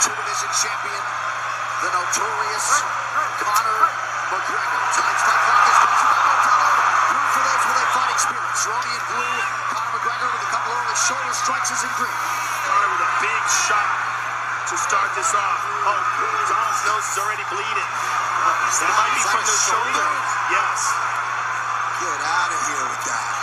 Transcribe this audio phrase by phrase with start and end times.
[0.00, 1.04] two division champion,
[1.84, 2.66] the notorious
[3.36, 3.84] Conor
[4.32, 4.82] McGregor.
[4.96, 6.24] Tonight's fight clock is brought to you.
[7.12, 8.52] Blue for those with a fighting spirit.
[8.56, 9.36] Cerrone in blue,
[9.68, 12.16] Conor McGregor with a couple early shoulder strikes is in green.
[12.64, 13.88] Conor with a big shot
[14.72, 15.60] to start this off.
[15.84, 16.00] Oh,
[16.48, 17.90] Donald's nose is already bleeding.
[18.40, 19.84] Oh, that might be from the shoulder.
[19.84, 20.08] shoulder?
[20.48, 20.80] Yes.
[22.00, 23.39] Get out of here with that.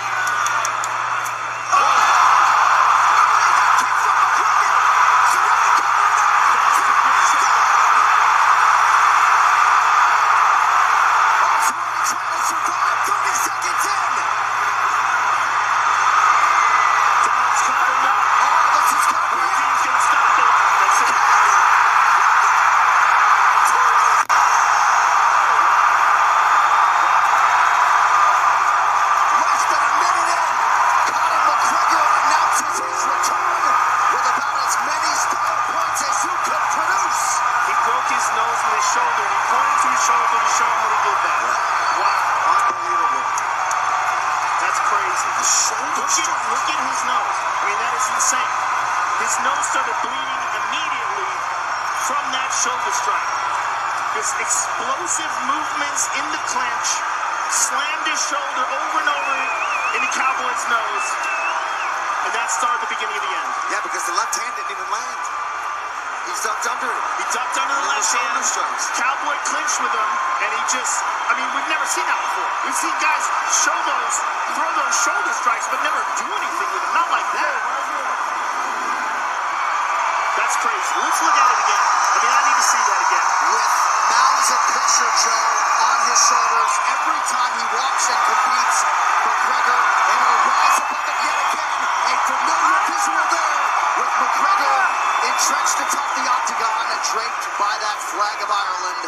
[98.18, 99.04] Flag of Ireland.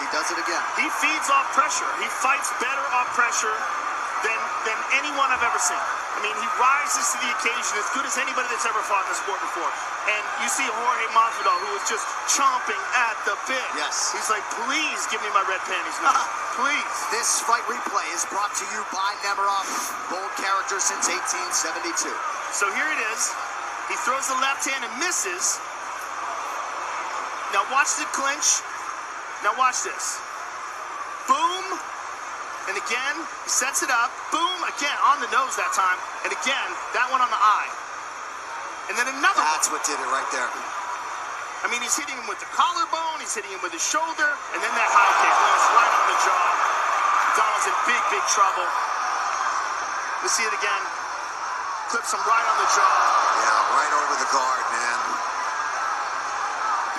[0.00, 0.64] He does it again.
[0.80, 1.84] He feeds off pressure.
[2.00, 3.52] He fights better off pressure
[4.24, 5.76] than than anyone I've ever seen.
[5.76, 9.12] I mean, he rises to the occasion as good as anybody that's ever fought in
[9.12, 9.68] the sport before.
[10.08, 13.64] And you see Jorge Masvidal, who was just chomping at the bit.
[13.76, 14.12] Yes.
[14.16, 16.16] He's like, please give me my red panties now.
[16.60, 16.96] please.
[17.12, 19.68] This fight replay is brought to you by Nemiroff,
[20.08, 22.08] bold character since 1872.
[22.56, 23.32] So here it is.
[23.92, 25.60] He throws the left hand and misses.
[27.50, 28.62] Now watch the clinch.
[29.42, 30.22] Now watch this.
[31.26, 31.64] Boom.
[32.70, 34.14] And again, he sets it up.
[34.30, 34.58] Boom.
[34.70, 35.98] Again, on the nose that time.
[36.22, 37.70] And again, that one on the eye.
[38.90, 39.50] And then another one.
[39.58, 40.46] That's what did it right there.
[40.46, 43.18] I mean, he's hitting him with the collarbone.
[43.18, 44.30] He's hitting him with his shoulder.
[44.54, 46.46] And then that high kick lands right on the jaw.
[47.34, 48.68] Donald's in big, big trouble.
[50.22, 50.82] Let's see it again.
[51.90, 52.94] Clips him right on the jaw.
[53.42, 54.69] Yeah, right over the guard.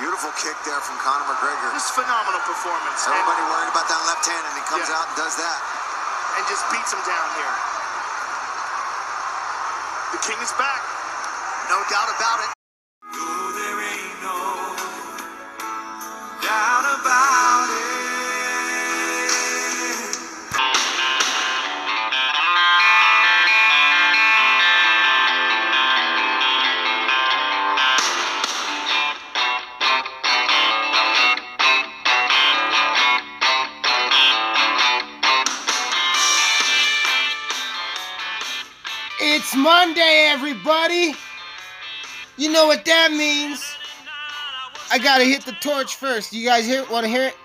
[0.01, 1.69] Beautiful kick there from Conor McGregor.
[1.78, 3.06] Just phenomenal performance.
[3.06, 4.97] And- Everybody worried about that left hand, and he comes Yeah.
[4.97, 5.59] out and does that.
[6.38, 7.56] and just beats him down here.
[10.13, 10.81] The king is back.
[11.69, 12.60] No doubt about it.
[40.21, 41.13] Monday, everybody.
[42.37, 43.63] You know what that means.
[44.91, 46.33] I gotta hit the torch first.
[46.33, 46.85] You guys hear?
[46.91, 47.35] Want to hear it?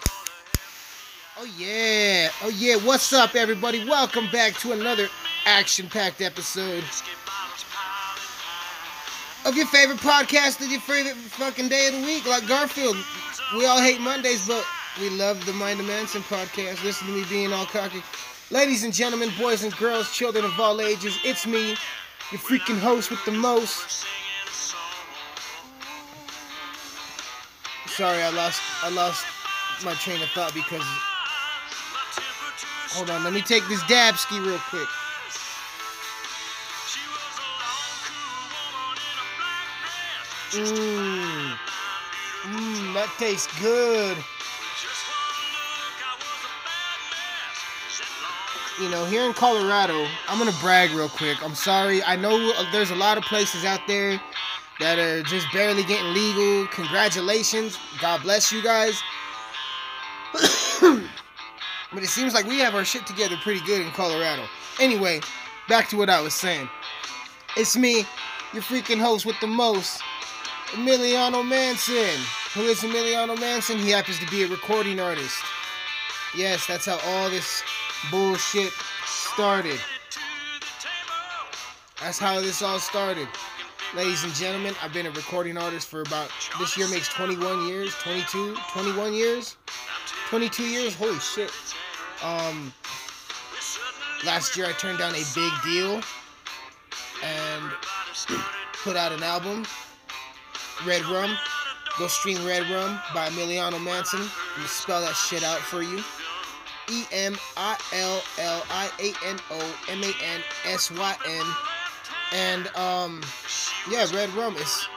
[1.39, 2.77] Oh yeah, oh yeah.
[2.77, 3.87] What's up, everybody?
[3.89, 5.09] Welcome back to another
[5.45, 6.85] action-packed episode
[9.45, 12.97] of your favorite podcast of your favorite fucking day of the week, like Garfield.
[13.55, 14.65] We all hate Mondays, but
[15.01, 16.83] we love the Mind of Mansyn podcast.
[16.85, 18.03] Listen to me being all cocky.
[18.51, 21.77] Ladies and gentlemen, boys and girls, children of all ages, it's me,
[22.33, 24.05] your freaking host with the most.
[27.87, 29.25] Sorry, I lost I lost
[29.85, 30.83] my train of thought because
[32.93, 34.89] hold on, let me take this dab ski real quick.
[40.51, 41.57] Mmm.
[42.43, 44.17] Mmm, that tastes good.
[48.79, 51.43] You know, here in Colorado, I'm gonna brag real quick.
[51.43, 52.03] I'm sorry.
[52.03, 54.21] I know uh, there's a lot of places out there
[54.81, 56.67] that are just barely getting legal.
[56.69, 57.79] Congratulations.
[58.03, 59.03] God bless you guys.
[60.83, 64.45] but it seems like we have our shit together pretty good in Colorado.
[64.79, 65.23] Anyway,
[65.71, 66.69] back to what I was saying.
[67.57, 68.05] It's me,
[68.53, 70.03] your freaking host with the most.
[70.73, 72.21] Emilliano Mansyn.
[72.53, 73.79] Who is Emilliano Mansyn?
[73.79, 75.43] He happens to be a recording artist.
[76.37, 77.63] Yes, that's how all this
[78.11, 78.73] bullshit
[79.05, 79.81] started.
[82.01, 83.29] That's how this all started.
[83.95, 87.95] Ladies and gentlemen, I've been a recording artist for about, this year makes 21 years,
[88.03, 89.57] 22, 21 years,
[90.29, 91.53] 22 years, holy shit.
[92.23, 92.73] Um,
[94.25, 96.03] last year I turned down a big deal
[97.25, 97.73] and
[98.83, 99.65] put out an album,
[100.85, 101.37] Red Rum.
[101.99, 104.21] Go stream Red Rum by Emilliano Mansyn.
[104.21, 106.03] Let me spell that shit out for you.
[106.91, 111.47] E M I L L I A N O M A N S Y N.
[112.33, 113.23] And um
[113.91, 114.89] yeah, Red Rum is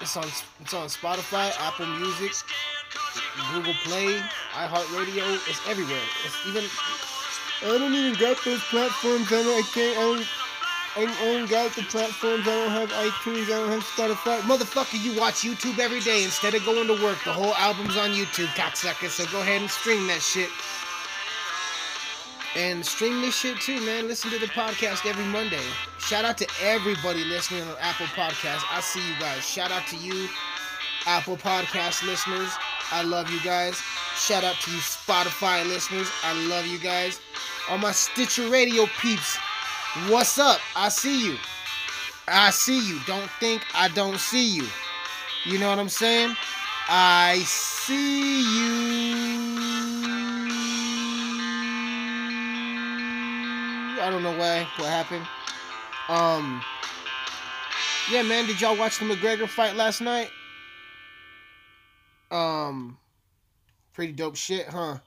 [0.00, 0.26] it's on
[0.60, 2.32] it's on Spotify, Apple Music,
[3.52, 4.20] Google Play,
[4.52, 6.02] iHeartRadio, it's everywhere.
[6.24, 6.64] It's even
[7.62, 9.32] I don't even got those platforms.
[9.32, 9.96] I, don't, I can't.
[9.96, 10.26] I don't,
[10.96, 12.46] I don't got the platforms.
[12.46, 13.44] I don't have iTunes.
[13.46, 14.40] I don't have Spotify.
[14.40, 17.18] Motherfucker, you watch YouTube every day instead of going to work.
[17.24, 19.08] The whole album's on YouTube, cocksucker.
[19.08, 20.50] So go ahead and stream that shit.
[22.56, 24.06] And stream this shit too, man.
[24.06, 25.62] Listen to the podcast every Monday.
[25.98, 28.62] Shout out to everybody listening on Apple Podcasts.
[28.70, 29.44] I see you guys.
[29.48, 30.28] Shout out to you,
[31.06, 32.50] Apple Podcast listeners.
[32.92, 33.82] I love you guys.
[34.16, 36.08] Shout out to you, Spotify listeners.
[36.22, 37.20] I love you guys.
[37.68, 39.36] All my Stitcher Radio peeps.
[40.08, 40.60] What's up?
[40.76, 41.36] I see you.
[42.28, 43.00] I see you.
[43.06, 44.66] Don't think I don't see you.
[45.44, 46.36] You know what I'm saying?
[46.88, 48.73] I see you.
[54.24, 54.66] Know why.
[54.76, 55.26] What happened?
[56.08, 56.62] Um.
[58.10, 58.46] Yeah, man.
[58.46, 60.30] Did y'all watch the McGregor fight last night?
[62.30, 62.98] Um.
[63.92, 64.98] Pretty dope shit, huh?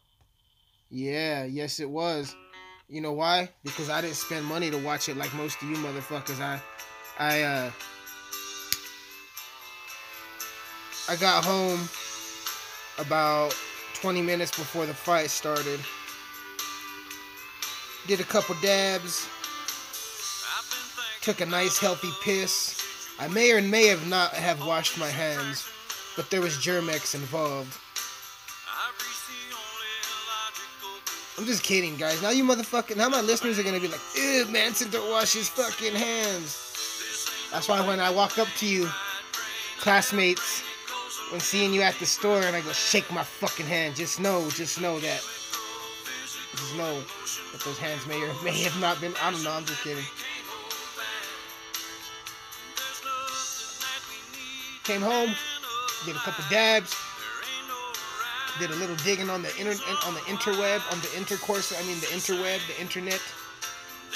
[0.90, 1.44] Yeah.
[1.44, 2.36] Yes, it was.
[2.88, 3.50] You know why?
[3.66, 6.40] Because I didn't spend money to watch it like most of you motherfuckers.
[6.40, 6.62] I,
[7.20, 7.72] I, uh,
[11.10, 11.90] I got home
[12.98, 13.54] about
[13.96, 15.82] 20 minutes before the fight started.
[18.08, 19.28] Did a couple dabs.
[21.22, 22.82] Took a nice healthy piss.
[23.20, 25.68] I may or may have not have washed my hands,
[26.16, 27.78] but there was Germ-X involved.
[31.38, 32.22] I'm just kidding, guys.
[32.22, 35.50] Now you motherfucking, now my listeners are gonna be like, ew, Mansyn don't wash his
[35.50, 37.30] fucking hands.
[37.52, 38.90] That's why when I walk up to you,
[39.80, 40.64] classmates,
[41.32, 44.50] when seeing you at the store and I go shake my fucking hand, just know,
[44.52, 45.22] just know that,
[46.58, 47.00] just know
[47.52, 50.04] that those hands may or may have not been, I don't know, I'm just kidding.
[54.84, 55.36] Came home,
[56.06, 56.96] did a couple dabs,
[58.60, 61.74] did a little digging on the internet, on the interweb, on the intercourse.
[61.78, 63.22] I mean the interweb, the internet.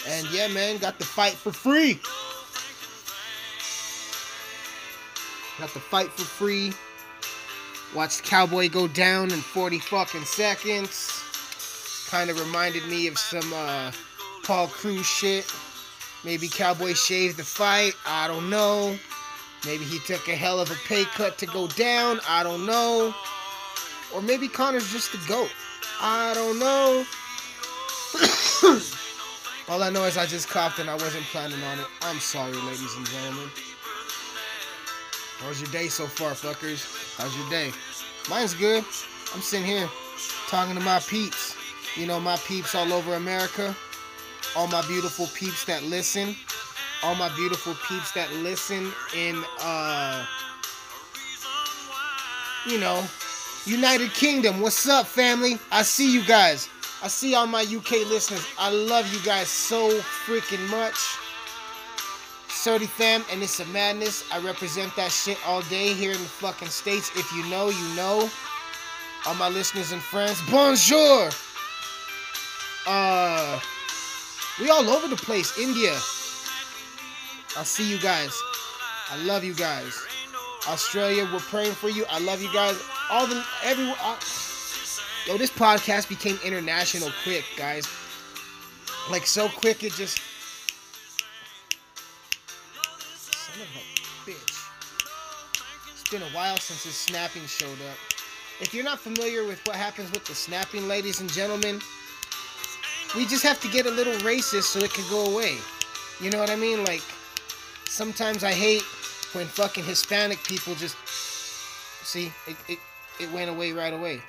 [0.07, 1.99] And yeah, man, got the fight for free.
[5.59, 6.73] Got the fight for free.
[7.94, 11.20] Watched Cowboy go down in 40 fucking seconds.
[12.11, 13.89] Kind of reminded me of some uh,
[14.43, 15.49] Paul Cruz shit.
[16.25, 17.93] Maybe Cowboy shaved the fight.
[18.05, 18.97] I don't know.
[19.65, 22.19] Maybe he took a hell of a pay cut to go down.
[22.27, 23.15] I don't know.
[24.13, 25.51] Or maybe Conor's just the GOAT.
[26.01, 27.05] I don't know.
[29.69, 31.85] All I know is I just coughed and I wasn't planning on it.
[32.01, 33.49] I'm sorry, ladies and gentlemen.
[35.39, 37.15] How's your day so far, fuckers?
[37.18, 37.71] How's your day?
[38.30, 38.83] Mine's good.
[39.33, 39.87] I'm sitting here
[40.49, 41.56] talking to my peeps.
[41.98, 43.76] You know, my peeps all over America.
[44.56, 46.36] All my beautiful peeps that listen.
[47.04, 50.26] All my beautiful peeps that listen in, uh,
[52.68, 53.04] you know,
[53.66, 55.57] United Kingdom, what's up, family?
[55.71, 56.69] I see you guys.
[57.04, 58.45] I see all my UK listeners.
[58.57, 60.95] I love you guys so freaking much.
[62.48, 64.24] Surdy fam, and it's a madness.
[64.31, 67.12] I represent that shit all day here in the fucking States.
[67.16, 68.30] If you know, you know.
[69.26, 71.30] All my listeners and friends, bonjour.
[72.88, 73.59] Uh,
[74.59, 75.57] we all over the place.
[75.57, 75.94] India.
[77.57, 78.38] I'll see you guys.
[79.09, 80.00] I love you guys.
[80.68, 82.06] Australia, we're praying for you.
[82.09, 82.81] I love you guys.
[83.09, 83.95] All the everyone.
[84.02, 84.16] Uh,
[85.28, 87.88] yo, this podcast became international quick, guys.
[89.09, 90.19] Like so quick, it just.
[93.18, 94.69] Son of a bitch.
[95.92, 97.97] It's been a while since this snapping showed up.
[98.59, 101.81] If you're not familiar with what happens with the snapping, ladies and gentlemen,
[103.15, 105.57] we just have to get a little racist so it can go away.
[106.19, 106.83] You know what I mean?
[106.85, 107.01] Like,
[107.85, 108.83] sometimes I hate
[109.33, 110.95] when fucking Hispanic people just
[112.03, 112.80] see it, it
[113.19, 114.21] it went away right away.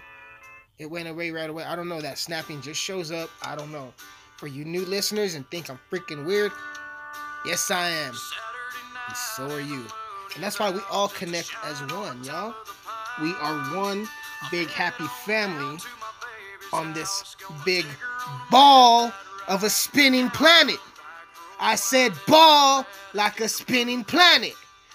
[0.78, 1.64] It went away right away.
[1.64, 2.00] I don't know.
[2.00, 3.30] That snapping just shows up.
[3.42, 3.92] I don't know.
[4.36, 6.50] For you new listeners and think I'm freaking weird,
[7.46, 8.14] yes I am.
[9.08, 9.86] And so are you.
[10.34, 12.54] And that's why we all connect as one, y'all.
[13.20, 14.08] We are one
[14.50, 15.78] big happy family
[16.72, 17.84] on this big
[18.50, 19.12] ball
[19.48, 20.78] of a spinning planet.
[21.60, 24.54] I said ball like a spinning planet,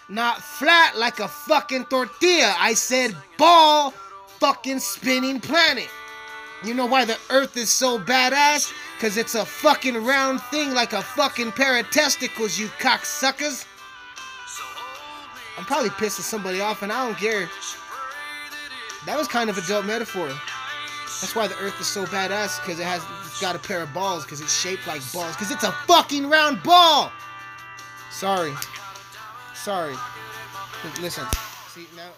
[0.09, 2.55] not flat like a fucking tortilla.
[2.59, 3.91] I said ball
[4.39, 5.89] fucking spinning planet.
[6.63, 8.73] You know why the earth is so badass?
[8.99, 13.65] Cause it's a fucking round thing like a fucking pair of testicles, you cocksuckers.
[15.57, 17.49] I'm probably pissing somebody off and I don't care.
[19.05, 20.31] That was kind of a dope metaphor.
[21.19, 23.93] That's why the earth is so badass, because it has it's got a pair of
[23.93, 27.11] balls, because it's shaped like balls, because it's a fucking round ball!
[28.11, 28.53] Sorry.
[29.55, 29.95] Sorry.
[31.01, 31.25] Listen,
[31.69, 32.09] see now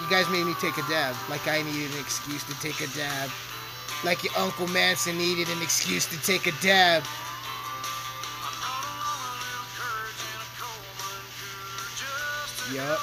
[0.00, 1.14] you guys made me take a dab.
[1.28, 3.30] Like I needed an excuse to take a dab.
[4.04, 7.04] Like your Uncle Mansyn needed an excuse to take a dab.
[12.72, 13.00] Yup.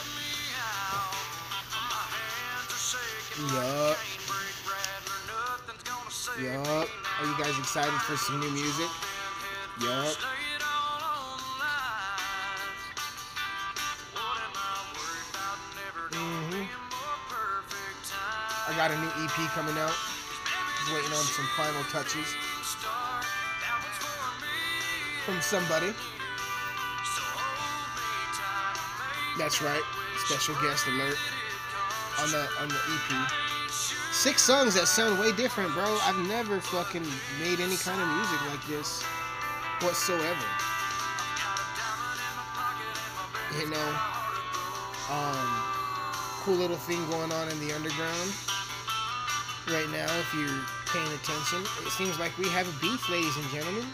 [3.53, 4.16] Yup.
[6.39, 6.67] Yup.
[6.67, 8.85] Are you guys excited for some new music?
[9.81, 10.15] Yup.
[16.13, 16.63] hmm
[18.69, 19.95] I got a new EP coming out.
[20.77, 22.27] Just waiting on some final touches
[25.25, 25.91] from somebody.
[29.39, 29.81] That's right.
[30.27, 31.17] Special guest alert
[32.19, 33.46] on the on the EP.
[34.17, 35.95] Six songs that sound way different, bro.
[36.01, 37.05] I've never fucking
[37.39, 39.03] made any kind of music like this
[39.85, 40.47] whatsoever.
[43.61, 43.89] You know,
[45.13, 45.37] um,
[46.41, 48.33] cool little thing going on in the underground
[49.69, 50.09] right now.
[50.17, 53.85] If you're paying attention, it seems like we have a beef, ladies and gentlemen.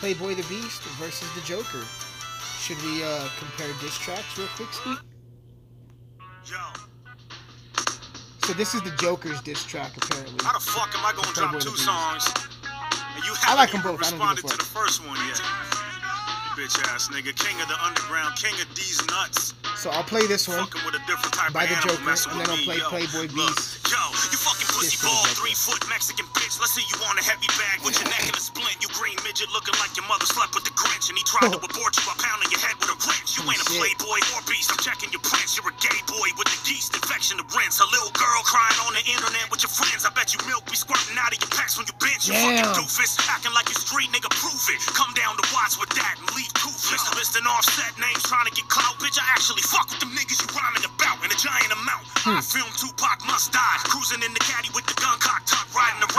[0.00, 1.84] Playboy the Beast versus the Joker.
[2.60, 5.00] Should we uh, compare diss tracks real quick, Steve?
[8.50, 10.34] So this is the Joker's diss track, apparently.
[10.42, 12.26] how the fuck am I gonna drop Playboy two songs?
[13.14, 14.02] And you I like haven't 'em even both.
[14.02, 15.38] I don't give responded to the first one yet.
[16.58, 19.54] Bitch ass nigga, king of the underground, king of these nuts.
[19.78, 20.66] So I'll play this one.
[20.66, 22.90] Fucking with a different type By the Joker, and then I'll play yo.
[22.90, 23.86] Playboy Beast.
[23.86, 24.02] Yo,
[24.34, 26.58] you fucking pussy Diss to the ball, three foot Mexican bitch.
[26.58, 28.82] Let's see you on a heavy bag with your neck in a splint.
[28.82, 31.60] You green midget looking like your mother slept with the Grinch, and he tried to
[31.70, 33.38] abort you by pounding your head with a wrench.
[33.38, 34.74] You ain't a playboy or beast.
[34.74, 35.54] I'm checking your prints.
[35.54, 36.02] You're a gay
[37.20, 37.80] the yeast to rinse.
[37.80, 40.08] A little girl crying on the internet with your friends.
[40.08, 42.24] I bet you milk be squirting out of your packs when you bench.
[42.28, 42.64] You Damn.
[42.64, 44.32] fucking doofus, acting like you street nigga.
[44.32, 44.80] Prove it.
[44.96, 47.04] Come down to watch with that and leave toothless.
[47.16, 48.96] Listing offset names, trying to get clout.
[48.96, 52.08] Bitch, I actually fuck with them niggas you rhyming about in a giant amount.
[52.24, 52.40] Hmm.
[52.40, 53.78] I film Tupac must die.
[53.84, 55.49] Cruising in the caddy with the gun cock tuck, riding around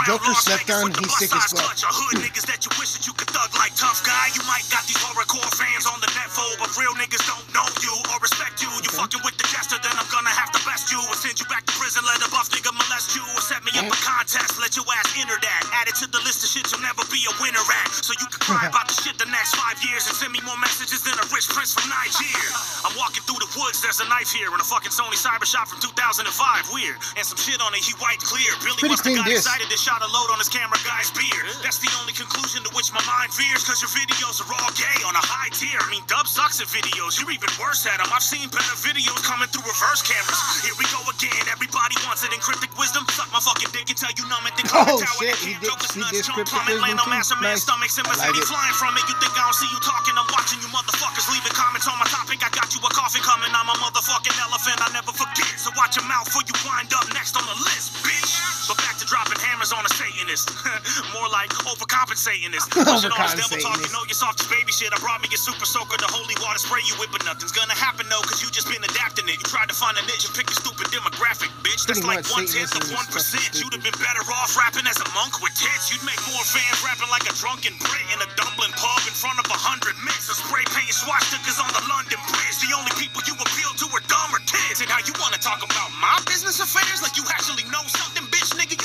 [0.02, 1.78] Joker Las slept Vegas on, with the he's sick as fuck.
[1.78, 4.34] hood niggas that you wish that you could thug like tough guy.
[4.34, 7.64] You might got these horrorcore fans on the net fold, but real niggas don't know
[7.78, 8.68] you or respect you.
[8.82, 11.46] You fucking with the jester, then I'm gonna have to best you or send you
[11.46, 12.02] back to prison.
[12.02, 14.58] Let a buff nigga molest you or set me up a contest.
[14.58, 15.62] Let your ass enter that.
[15.70, 17.94] Add it to the list of shit you'll never be a winner at.
[18.02, 20.58] So you can cry about the shit the next five years and send me more
[20.58, 22.50] messages than a rich prince from Nigeria.
[22.82, 25.70] I'm walking through the woods, there's a knife here and a fucking Sony Cyber Shot
[25.70, 26.26] from 2005.
[26.74, 26.98] Weird.
[27.14, 28.50] And some shit on it, he white clear.
[28.66, 29.22] Billy Pretty must have clean
[29.52, 31.44] excited and shot a load on his camera guy's beard.
[31.60, 34.96] That's the only conclusion to which my mind veers, cause your videos are all gay
[35.04, 35.76] on a high tier.
[35.76, 38.08] I mean, Dub sucks at videos, you're even worse at them.
[38.16, 40.40] I've seen better videos coming through reverse cameras.
[40.40, 40.64] Ah.
[40.64, 43.04] Here we go again, everybody wants it in cryptic wisdom.
[43.12, 44.56] Suck my fucking dick until you numb it.
[44.56, 47.40] Then Oh, shit, that he can't did- he did cryptic plummet, land wisdom on massive
[47.44, 47.68] Nice.
[47.68, 48.48] stomachs and like it.
[48.48, 49.04] flying from it.
[49.04, 50.16] You think I don't see you talking?
[50.16, 52.40] I'm watching you motherfuckers leaving comments on my topic.
[52.40, 53.52] I got you a coffin coming.
[53.52, 54.80] I'm a motherfucking elephant.
[54.80, 55.60] I never forget.
[55.60, 58.32] So watch your mouth before you wind up next on the list, bitch.
[58.70, 60.54] But back to dropping hammers on a Satanist.
[61.18, 62.64] More like overcompensating this.
[62.70, 64.94] Pushing all this devil talk, you know you're soft as baby shit.
[64.94, 67.74] I brought me a super soaker, the holy water spray you with, but nothing's gonna
[67.74, 69.42] happen though, cause you just been adapting it.
[69.42, 71.84] You tried to find a niche and pick your stupid demographic, bitch.
[71.90, 73.58] That's Pretty like one tenth of one percent.
[73.58, 75.90] You'd have been better off rapping as a monk with tits.
[75.90, 79.42] You'd make more fans rapping like a drunken Brit in a Dublin pub in front
[79.42, 80.30] of a hundred mitts.
[80.30, 82.56] A spray paint swastikas on the London Bridge.
[82.62, 84.78] The only people you appeal to are dumb or kids.
[84.78, 88.54] And how you wanna talk about my business affairs like you actually know something, bitch,
[88.54, 88.81] nigga, you.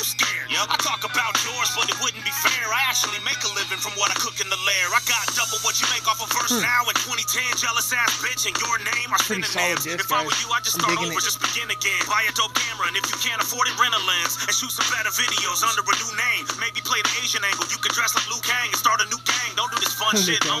[0.66, 2.66] I talk about yours, but it wouldn't be fair.
[2.66, 4.86] I actually make a living from what I cook in the lair.
[4.90, 7.54] I got double what you make off a verse now in 2010.
[7.62, 9.38] Jealous ass bitch, and your name are Hmm.
[9.46, 9.86] Synonyms.
[9.86, 11.22] If I were you, I'd just I'm start over, it.
[11.22, 12.02] just begin again.
[12.10, 14.74] Buy a dope camera, and if you can't afford it, rent a lens and shoot
[14.74, 16.42] some better videos under a new name.
[16.58, 17.66] Maybe play the Asian angle.
[17.70, 19.54] You could dress like Liu Kang and start a new gang.
[19.54, 20.58] Don't do this fun shit Kang.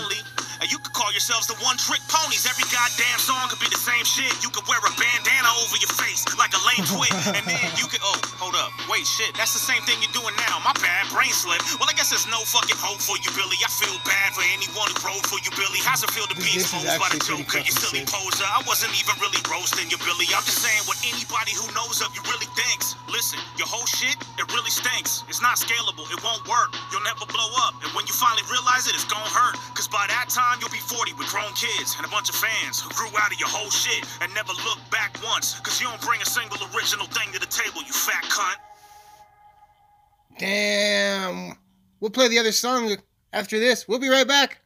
[0.66, 2.42] You could call yourselves the one trick ponies.
[2.42, 4.34] Every goddamn song could be the same shit.
[4.42, 7.14] You could wear a bandana over your face like a lame twit.
[7.38, 8.74] and then you could, oh, hold up.
[8.90, 9.30] Wait, shit.
[9.38, 10.58] That's the same thing you're doing now.
[10.66, 11.06] My bad.
[11.14, 11.62] Brain slip.
[11.78, 13.58] Well, I guess there's no fucking hope for you, Billy.
[13.62, 15.78] I feel bad for anyone who rode for you, Billy.
[15.82, 17.60] How's it feel to be exposed by the Joker?
[17.62, 18.10] You silly sick.
[18.10, 18.46] poser.
[18.48, 20.26] I wasn't even really roasting you, Billy.
[20.32, 22.96] I'm just saying what anybody who knows of you really thinks.
[23.10, 25.26] Listen, your whole shit, it really stinks.
[25.28, 26.06] It's not scalable.
[26.08, 26.72] It won't work.
[26.90, 27.76] You'll never blow up.
[27.84, 29.58] And when you finally realize it, it's gonna hurt.
[29.76, 32.80] Cause by that time, you'll be 40 with grown kids and a bunch of fans
[32.80, 35.58] who grew out of your whole shit and never looked back once.
[35.60, 38.56] Cause you don't bring a single original thing to the table, you fat cunt.
[40.38, 41.56] Damn.
[42.00, 42.96] We'll play the other song
[43.32, 43.86] after this.
[43.88, 44.60] We'll be right back.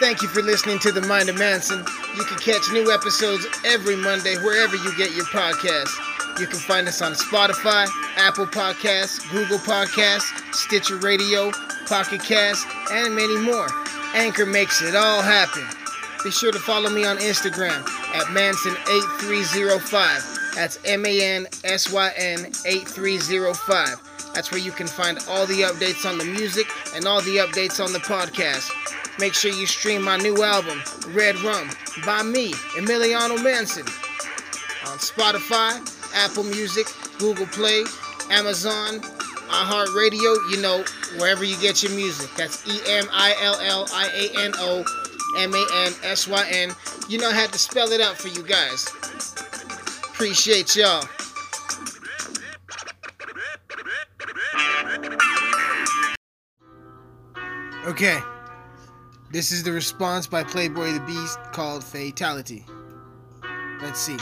[0.00, 1.84] Thank you for listening to The Mind of Mansyn.
[2.16, 6.09] You can catch new episodes every Monday wherever you get your podcasts.
[6.38, 11.50] You can find us on Spotify, Apple Podcasts, Google Podcasts, Stitcher Radio,
[11.86, 13.68] Pocket Cast, and many more.
[14.14, 15.64] Anchor makes it all happen.
[16.24, 17.82] Be sure to follow me on Instagram
[18.14, 20.54] at Mansyn8305.
[20.54, 24.32] That's M A N S Y N 8305.
[24.34, 27.82] That's where you can find all the updates on the music and all the updates
[27.84, 28.70] on the podcast.
[29.18, 31.68] Make sure you stream my new album, Red Rum,
[32.06, 33.86] by me, Emilliano Mansyn,
[34.90, 35.78] on Spotify,
[36.14, 36.86] Apple Music,
[37.18, 37.84] Google Play,
[38.30, 39.00] Amazon,
[39.50, 40.84] iHeartRadio, you know,
[41.18, 42.30] wherever you get your music.
[42.36, 44.84] That's E M I L L I A N O
[45.38, 46.70] M A N S Y N.
[47.08, 48.86] You know, I had to spell it out for you guys.
[50.12, 51.04] Appreciate y'all.
[57.86, 58.20] Okay.
[59.32, 62.66] This is the response by Playboy the Beast called Fatality.
[63.80, 64.16] Let's see.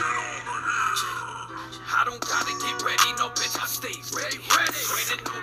[2.09, 4.39] Don't gotta get ready, no bitch, I stay ready.
[4.57, 4.73] Ready.
[4.73, 5.38] Training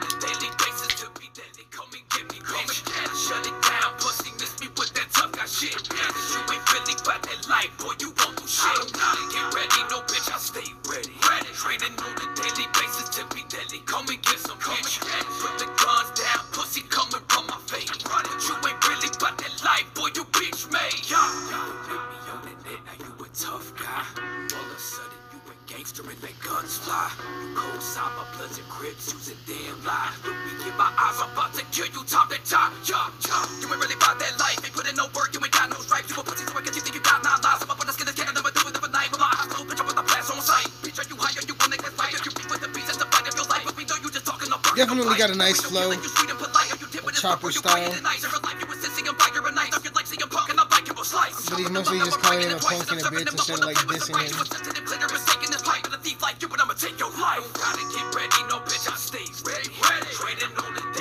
[50.35, 51.49] punk and I like you, a slice.
[51.49, 54.19] But he's mostly just calling him a punk and a bitch instead of like dissing
[54.19, 54.35] him.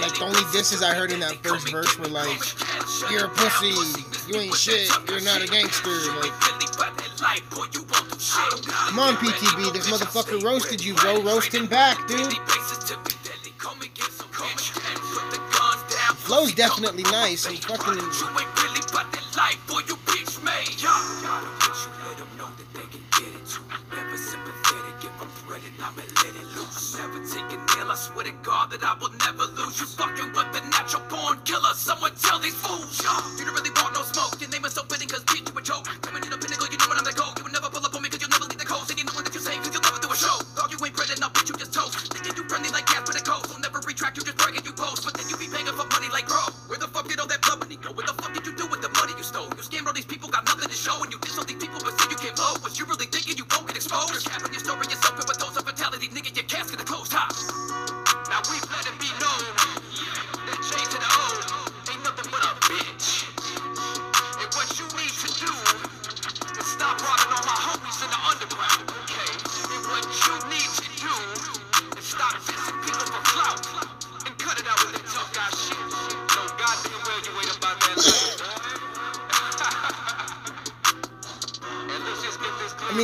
[0.00, 2.40] Like the only disses I heard in that first verse were like,
[3.10, 3.74] "You're a pussy,
[4.28, 6.32] you ain't shit, you're not a gangster." Like,
[8.88, 11.20] come on, PTB, this motherfucker roasted you, bro.
[11.22, 12.34] Roast him back, dude.
[16.44, 17.46] Flow's definitely nice.
[17.46, 18.53] And fucking,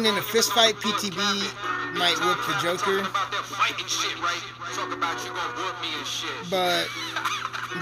[0.03, 3.01] get this clear I mean, in a fist fight, PTB might whoop the Joker, Talking
[3.01, 4.43] about that fighting shit, right?
[4.73, 6.31] Talk about you gonna whoop me and shit.
[6.51, 6.89] but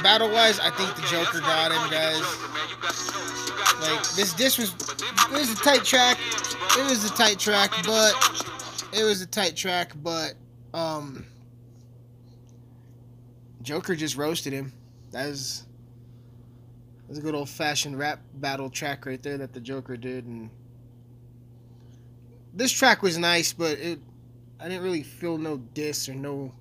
[0.03, 2.23] battle-wise, I think the Joker got him, guys.
[3.81, 6.19] Like this diss was, it was a tight track.
[6.79, 8.15] It was a tight track, but
[8.93, 10.35] it was a tight track, but
[10.75, 11.25] um,
[13.63, 14.73] Joker just roasted him.
[15.13, 15.65] That was
[17.03, 20.51] that was a good old-fashioned rap battle track right there that the Joker did, and
[22.55, 24.01] this track was nice, but it
[24.61, 26.53] I didn't really feel no diss or no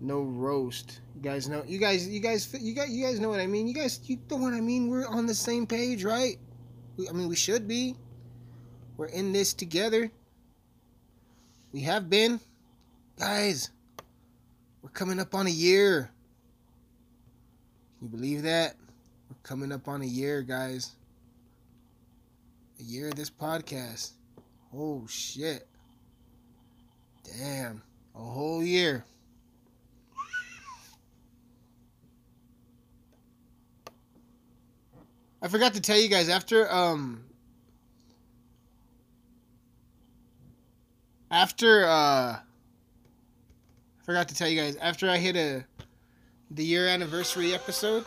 [0.00, 1.00] No roast.
[1.16, 1.64] You guys know.
[1.66, 2.08] You guys.
[2.08, 2.52] You guys.
[2.60, 2.90] You guys.
[2.90, 3.66] You guys know what I mean.
[3.66, 4.00] You guys.
[4.04, 4.88] You know what I mean.
[4.88, 6.38] We're on the same page, right?
[6.96, 7.96] We, I mean, we should be.
[8.96, 10.10] We're in this together.
[11.72, 12.40] We have been,
[13.18, 13.70] guys.
[14.82, 16.10] We're coming up on a year.
[18.00, 18.76] You believe that?
[19.30, 20.92] We're coming up on a year, guys.
[22.78, 24.13] A year of this podcast.
[24.76, 25.66] Oh shit.
[27.38, 27.82] Damn.
[28.14, 29.04] A whole year.
[35.40, 37.22] I forgot to tell you guys after um
[41.30, 42.40] after uh I
[44.04, 45.64] forgot to tell you guys after I hit a
[46.50, 48.04] the year anniversary episode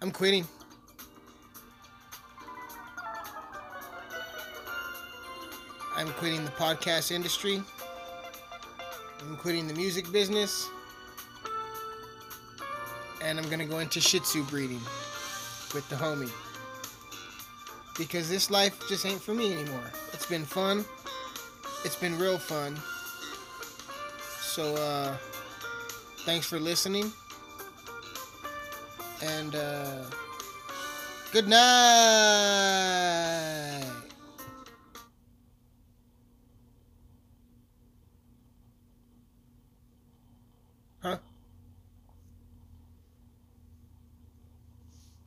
[0.00, 0.46] I'm quitting.
[5.96, 7.62] I'm quitting the podcast industry.
[9.20, 10.68] I'm quitting the music business.
[13.22, 14.82] And I'm going to go into Shih Tzu breeding
[15.72, 16.30] with the homie.
[17.96, 19.90] Because this life just ain't for me anymore.
[20.12, 20.84] It's been fun.
[21.84, 22.76] It's been real fun.
[24.42, 25.16] So, uh,
[26.26, 27.10] thanks for listening.
[29.22, 30.04] And, uh,
[31.32, 32.76] good night.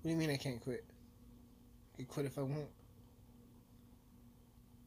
[0.10, 0.84] Do you mean I can't quit?
[1.94, 2.68] I can quit if I want.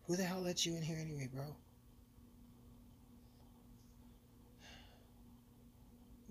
[0.08, 1.44] Who the hell let you in here anyway, bro?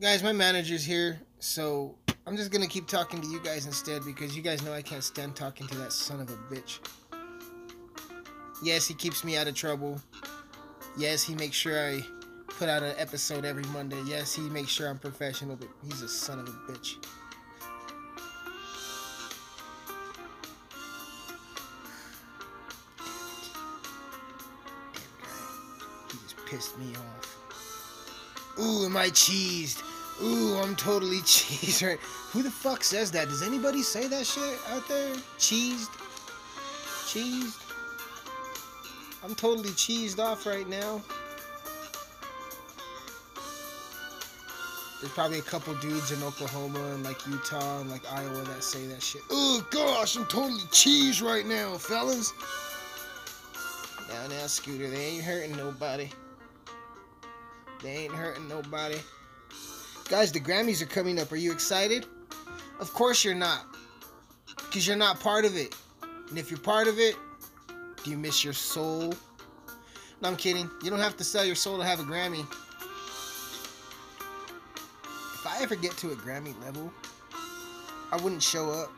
[0.01, 1.95] Guys, my manager's here, so
[2.27, 5.05] I'm just gonna keep talking to you guys instead because you guys know I can't
[5.05, 6.79] stand talking to that son of a bitch.
[8.61, 10.01] Yes, he keeps me out of trouble.
[10.97, 12.01] Yes, he makes sure I
[12.49, 14.01] put out an episode every Monday.
[14.05, 16.97] Yes, he makes sure I'm professional, but he's a son of a bitch.
[26.51, 27.37] Pissed me off.
[28.59, 29.81] Ooh, am I cheesed?
[30.21, 31.87] Ooh, I'm totally cheesed.
[31.87, 31.97] Right?
[32.31, 33.29] Who the fuck says that?
[33.29, 35.13] Does anybody say that shit out there?
[35.39, 35.89] Cheesed?
[37.07, 37.57] Cheesed?
[39.23, 41.01] I'm totally cheesed off right now.
[44.99, 48.85] There's probably a couple dudes in Oklahoma and like Utah and like Iowa that say
[48.87, 49.21] that shit.
[49.31, 52.33] Oh gosh, I'm totally cheesed right now, fellas.
[54.09, 56.09] Now, now, Scooter, they ain't hurting nobody.
[57.81, 58.97] They ain't hurting nobody.
[60.09, 61.31] Guys, the Grammys are coming up.
[61.31, 62.05] Are you excited?
[62.79, 63.65] Of course you're not.
[64.55, 65.75] Because you're not part of it.
[66.29, 67.15] And if you're part of it,
[68.03, 69.13] do you miss your soul?
[70.21, 70.69] No, I'm kidding.
[70.83, 72.45] You don't have to sell your soul to have a Grammy.
[75.33, 76.91] If I ever get to a Grammy level,
[78.11, 78.91] I wouldn't show up.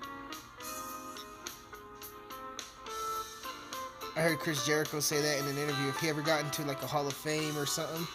[4.16, 5.88] I heard Chris Jericho say that in an interview.
[5.88, 8.06] If he ever got into like a Hall of Fame or something,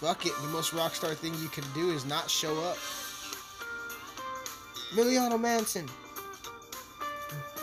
[0.00, 0.32] fuck it.
[0.42, 2.76] The most rockstar thing you can do is not show up.
[4.92, 5.88] Emilliano Mansyn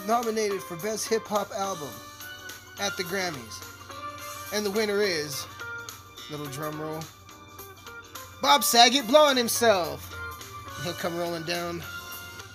[0.06, 1.90] nominated for Best Hip Hop Album
[2.80, 3.64] at the Grammys.
[4.54, 5.48] And the winner is,
[6.30, 7.00] little drum roll,
[8.42, 10.12] Bob Saget blowing himself.
[10.84, 11.82] He'll come rolling down,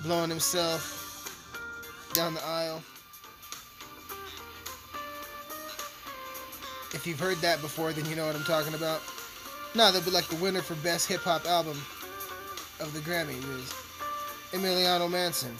[0.05, 0.97] blowing himself
[2.14, 2.83] down the aisle.
[6.93, 9.01] If you've heard that before, then you know what I'm talking about.
[9.74, 11.80] No, they'll be like the winner for Best Hip Hop Album
[12.80, 13.72] of the Grammy is
[14.50, 15.54] Emilliano Mansyn.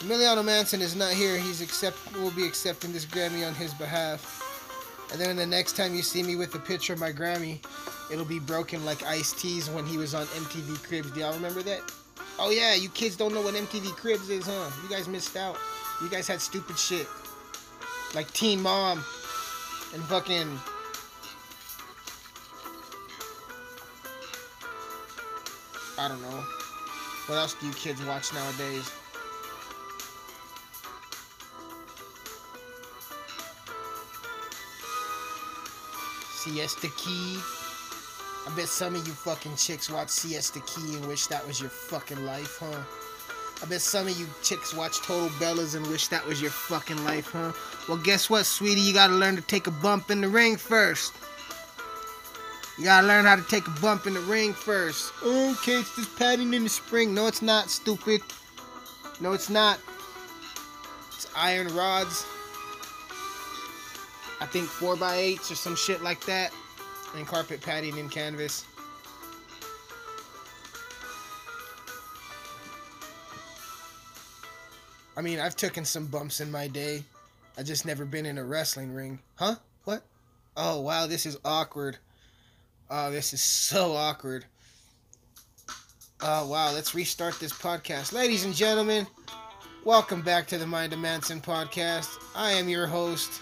[0.00, 1.38] Emilliano Mansyn is not here.
[1.38, 4.40] He's accept will be accepting this Grammy on his behalf.
[5.12, 7.64] And then the next time you see me with a picture of my Grammy,
[8.10, 11.12] it'll be broken like Ice T's when he was on MTV Cribs.
[11.12, 11.82] Do y'all remember that?
[12.36, 14.70] Oh yeah, you kids don't know what MTV Cribs is, huh?
[14.82, 15.56] You guys missed out.
[16.02, 17.06] You guys had stupid shit.
[18.12, 19.04] Like Teen Mom
[19.94, 20.58] and fucking
[25.98, 26.44] I don't know.
[27.26, 28.90] What else do you kids watch nowadays?
[36.42, 37.38] Siesta Key.
[38.44, 41.70] I bet some of you fucking chicks watch Siesta Key and wish that was your
[41.70, 42.82] fucking life, huh?
[43.62, 47.04] I bet some of you chicks watch Total Bellas and wish that was your fucking
[47.04, 47.52] life, huh?
[47.88, 48.80] Well, guess what, sweetie?
[48.80, 51.12] You gotta learn to take a bump in the ring first.
[52.82, 55.12] You gotta learn how to take a bump in the ring first.
[55.22, 57.14] Okay, it's just padding in the spring.
[57.14, 58.20] No, it's not, stupid.
[59.20, 59.78] No, it's not.
[61.14, 62.26] It's iron rods.
[64.40, 66.50] I think 4x8s or some shit like that.
[67.14, 68.64] and carpet padding and canvas.
[75.16, 77.04] I mean, I've taken some bumps in my day.
[77.56, 79.20] I just never been in a wrestling ring.
[79.36, 79.54] Huh?
[79.84, 80.02] What?
[80.56, 81.98] Oh, wow, this is awkward.
[82.94, 84.44] Oh, this is so awkward.
[86.20, 88.12] Oh, wow, let's restart this podcast.
[88.12, 89.06] Ladies and gentlemen,
[89.82, 92.10] welcome back to the Mind of Mansyn podcast.
[92.36, 93.40] I am your host.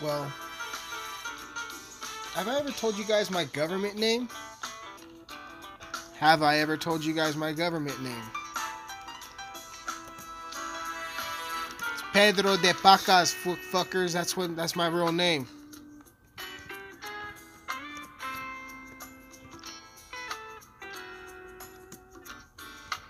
[0.00, 0.32] Well,
[2.34, 4.28] have I ever told you guys my government name?
[6.20, 8.30] Have I ever told you guys my government name?
[11.94, 13.34] It's Pedro de Pacas,
[13.72, 14.12] fuckers.
[14.12, 14.54] That's what.
[14.54, 15.48] That's my real name.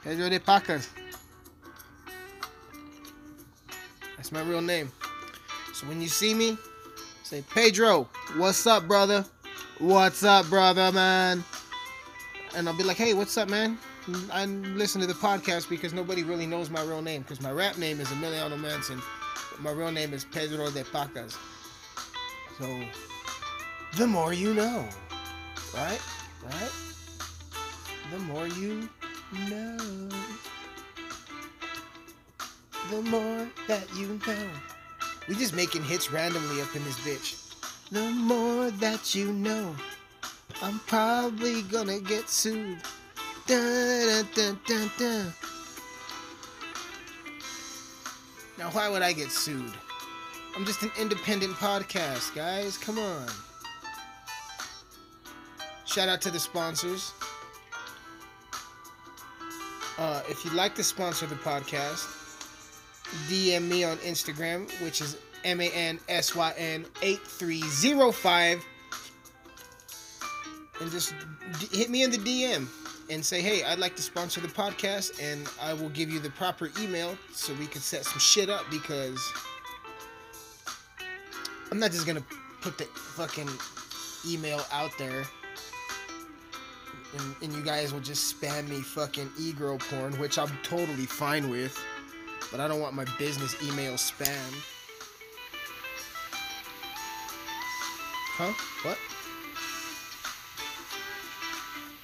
[0.08, 0.88] Pedro de Pacas.
[4.16, 4.90] That's my real name.
[5.74, 6.56] So when you see me,
[7.24, 9.26] say Pedro, what's up, brother?
[9.80, 11.44] What's up, brother, man?
[12.56, 13.76] And I'll be like, hey, what's up, man?
[14.32, 17.20] I listen to the podcast because nobody really knows my real name.
[17.20, 19.02] Because my rap name is Emilliano Mansyn,
[19.60, 21.36] my real name is Pedro de Pacas.
[22.58, 22.80] So,
[23.98, 24.88] the more you know,
[25.74, 26.00] right?
[26.42, 26.70] Right?
[28.10, 28.88] The more you
[29.48, 30.08] know,
[32.90, 34.48] the more that you know.
[35.28, 37.44] We just making hits randomly up in this bitch.
[37.90, 39.74] The more that you know,
[40.62, 42.78] I'm probably gonna get sued.
[43.46, 44.58] Dun, dun,
[44.98, 45.32] dun.
[48.58, 49.72] Now, why would I get sued?
[50.56, 52.76] I'm just an independent podcast, guys.
[52.76, 53.28] Come on.
[55.84, 57.12] Shout out to the sponsors.
[59.98, 62.06] Uh, if you'd like to sponsor the podcast,
[63.28, 68.64] DM me on Instagram, which is M A N S Y N 8305.
[70.80, 71.14] And just
[71.72, 72.68] hit me in the DM
[73.10, 76.30] and say, hey, I'd like to sponsor the podcast, and I will give you the
[76.30, 79.20] proper email so we can set some shit up because
[81.72, 82.24] I'm not just gonna
[82.60, 83.48] put the fucking
[84.26, 85.24] email out there
[87.16, 91.48] and, and you guys will just spam me fucking e-girl porn, which I'm totally fine
[91.48, 91.78] with.
[92.50, 94.54] But I don't want my business email spam.
[98.36, 98.52] Huh?
[98.82, 98.98] What?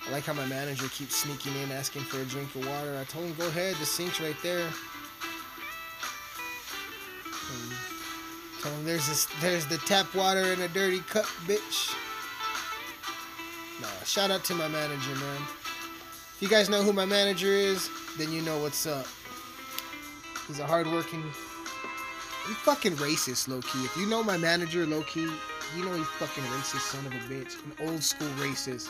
[0.06, 2.98] I like how my manager keeps sneaking in asking for a drink of water.
[3.00, 4.66] I told him, go ahead, the sink's right there.
[7.50, 7.72] Um,
[8.60, 11.94] told him there's this, there's the tap water in a dirty cup, bitch.
[14.14, 15.42] Shout out to my manager, man.
[15.42, 19.08] If you guys know who my manager is, then you know what's up.
[20.46, 21.20] He's a hardworking.
[22.46, 23.84] He's fucking racist, low key.
[23.84, 25.28] If you know my manager, low key,
[25.76, 27.56] you know he's fucking racist, son of a bitch.
[27.64, 28.88] An old school racist.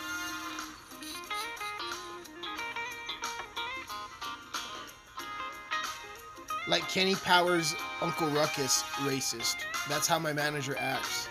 [6.69, 9.57] Like Kenny Powers' Uncle Ruckus, racist.
[9.89, 11.29] That's how my manager acts.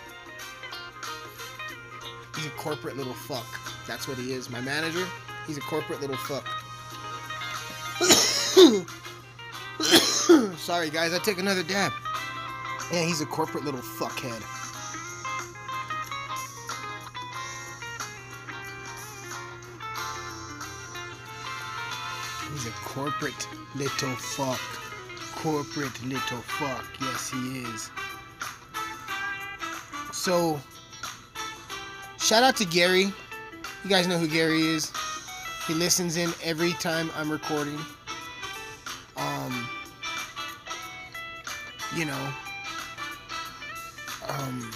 [2.34, 3.63] He's a corporate little fuck.
[3.86, 4.50] That's what he is.
[4.50, 5.06] My manager,
[5.46, 6.46] he's a corporate little fuck.
[10.58, 11.92] Sorry, guys, I took another dab.
[12.92, 14.42] Yeah, he's a corporate little fuckhead.
[22.52, 24.60] He's a corporate little fuck.
[25.34, 26.84] Corporate little fuck.
[27.00, 27.90] Yes, he is.
[30.12, 30.60] So,
[32.18, 33.12] shout out to Gary.
[33.84, 34.90] You guys know who Gary is.
[35.66, 37.78] He listens in every time I'm recording.
[39.14, 39.68] Um,
[41.94, 42.28] you know,
[44.26, 44.70] um,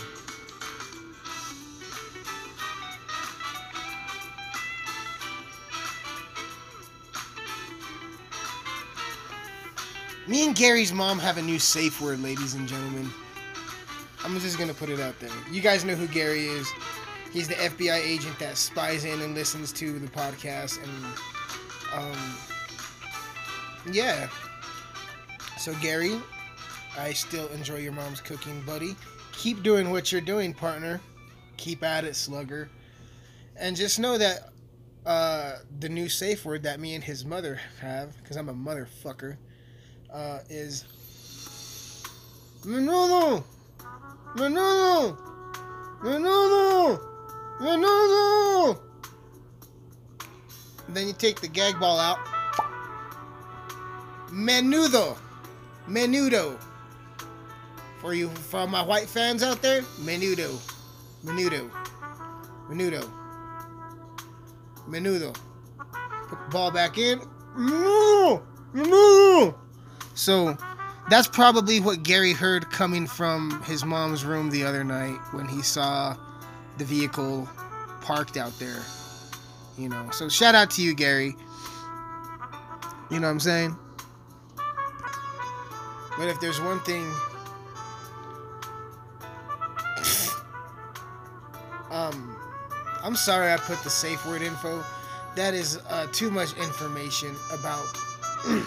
[10.26, 13.08] me and Gary's mom have a new safe word, ladies and gentlemen.
[14.22, 15.30] I'm just gonna put it out there.
[15.50, 16.70] You guys know who Gary is.
[17.32, 21.04] He's the FBI agent that spies in and listens to the podcast, and
[21.94, 22.36] um,
[23.92, 24.28] yeah.
[25.58, 26.20] So Gary,
[26.98, 28.96] I still enjoy your mom's cooking, buddy.
[29.32, 31.00] Keep doing what you're doing, partner.
[31.56, 32.70] Keep at it, slugger.
[33.56, 34.50] And just know that
[35.04, 39.36] uh, the new safe word that me and his mother have, because I'm a motherfucker,
[40.12, 40.84] uh, is
[42.64, 43.44] Menudo!
[44.36, 45.16] Menudo!
[46.02, 47.07] Menudo!
[47.60, 48.78] Menudo!
[50.88, 52.18] Then you take the gag ball out.
[54.30, 55.18] Menudo.
[55.88, 56.58] Menudo.
[58.00, 60.56] For you, for my white fans out there, menudo.
[61.24, 61.68] Menudo.
[62.68, 63.10] Menudo.
[64.88, 65.36] Menudo.
[66.28, 67.20] Put the ball back in.
[67.56, 69.54] Menudo.
[70.14, 70.56] So
[71.10, 75.62] that's probably what Gary heard coming from his mom's room the other night when he
[75.62, 76.16] saw
[76.78, 77.48] the vehicle
[78.00, 78.82] parked out there.
[79.76, 81.36] You know, so shout out to you, Gary.
[83.10, 83.76] You know what I'm saying?
[86.16, 87.04] But if there's one thing
[91.90, 92.36] um
[93.02, 94.84] I'm sorry I put the safe word info.
[95.36, 97.86] That is uh, too much information about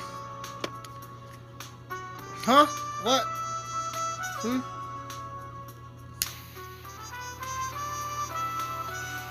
[2.44, 2.66] Huh?
[3.04, 3.22] What?
[4.42, 4.81] Hmm?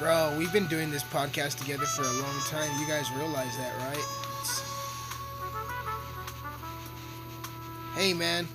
[0.00, 2.70] Bro, we've been doing this podcast together for a long time.
[2.80, 4.02] You guys realize that, right?
[4.40, 4.62] It's...
[7.94, 8.48] Hey, man.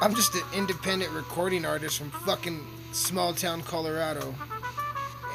[0.00, 4.34] I'm just an independent recording artist from fucking small town Colorado.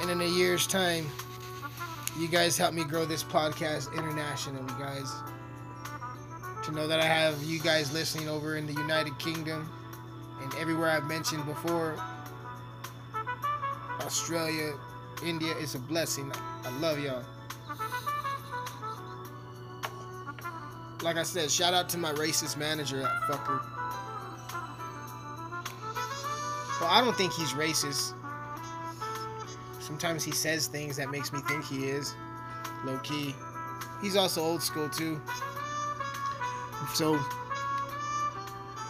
[0.02, 1.10] And in a year's time,
[2.20, 5.10] you guys help me grow this podcast internationally, guys.
[6.66, 9.72] To know that I have you guys listening over in the United Kingdom
[10.42, 11.98] and everywhere I've mentioned before.
[14.06, 14.74] Australia,
[15.26, 16.32] India, it's a blessing.
[16.64, 17.24] I love y'all.
[21.02, 23.62] Like I said, shout out to my racist manager, that fucker.
[26.80, 28.14] Well, I don't think he's racist.
[29.80, 32.16] Sometimes he says things that makes me think he is.
[32.86, 33.36] Low key.
[34.02, 35.22] He's also old school too.
[36.94, 37.16] So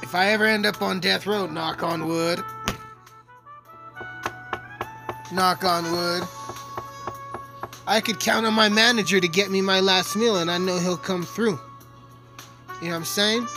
[0.02, 2.43] if I ever end up on death row, knock on wood.
[5.34, 6.24] Knock on wood.
[7.88, 10.78] I could count on my manager to get me my last meal and I know
[10.78, 11.60] he'll come through.
[12.82, 13.48] You know what I'm saying?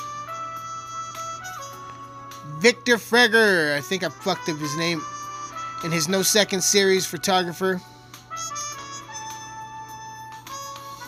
[2.58, 3.76] Victor Freger.
[3.76, 5.02] I think I fucked up his name.
[5.84, 7.80] In his No Second Series photographer,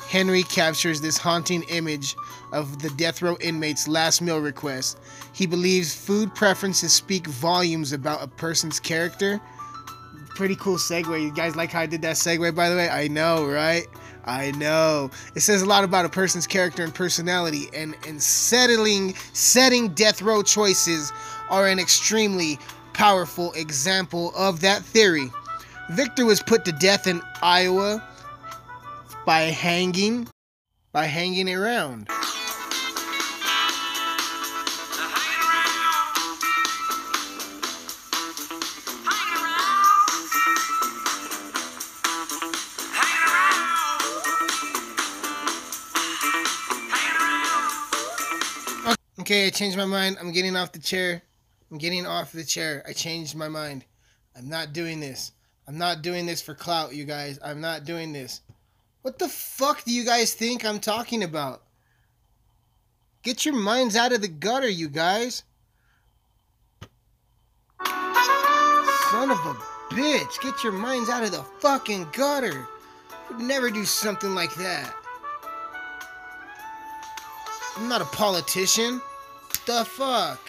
[0.08, 2.14] Henry captures this haunting image
[2.52, 4.98] of the death row inmate's last meal request.
[5.32, 9.40] He believes food preferences speak volumes about a person's character.
[10.38, 11.20] Pretty cool segue.
[11.20, 12.88] You guys like how I did that segue, by the way?
[12.88, 13.88] I know, right?
[14.24, 15.10] I know.
[15.34, 20.22] It says a lot about a person's character and personality, and, and settling setting death
[20.22, 21.12] row choices
[21.50, 22.56] are an extremely
[22.92, 25.28] powerful example of that theory.
[25.90, 28.00] Victor was put to death in Iowa
[29.26, 30.28] by hanging
[30.92, 32.08] by hanging around.
[49.28, 50.16] Okay, I changed my mind.
[50.18, 51.20] I'm getting off the chair.
[51.70, 52.82] I'm getting off the chair.
[52.88, 53.84] I changed my mind.
[54.34, 55.32] I'm not doing this.
[55.66, 57.38] I'm not doing this for clout, you guys.
[57.44, 58.40] I'm not doing this.
[59.02, 61.62] What the fuck do you guys think I'm talking about?
[63.22, 65.42] Get your minds out of the gutter, you guys.
[67.84, 69.54] Son of a
[69.90, 70.40] bitch.
[70.40, 72.66] Get your minds out of the fucking gutter.
[73.28, 74.94] Would never do something like that.
[77.76, 79.02] I'm not a politician.
[79.68, 80.40] The fuck?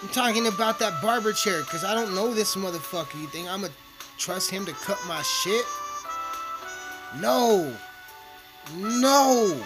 [0.00, 3.20] I'm talking about that barber chair because I don't know this motherfucker.
[3.20, 3.72] You think I'm gonna
[4.16, 5.64] trust him to cut my shit?
[7.18, 7.76] No.
[8.76, 9.60] No.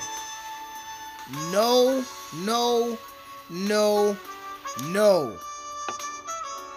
[1.53, 2.03] No.
[2.43, 2.99] No.
[3.51, 4.17] No.
[4.87, 5.37] No.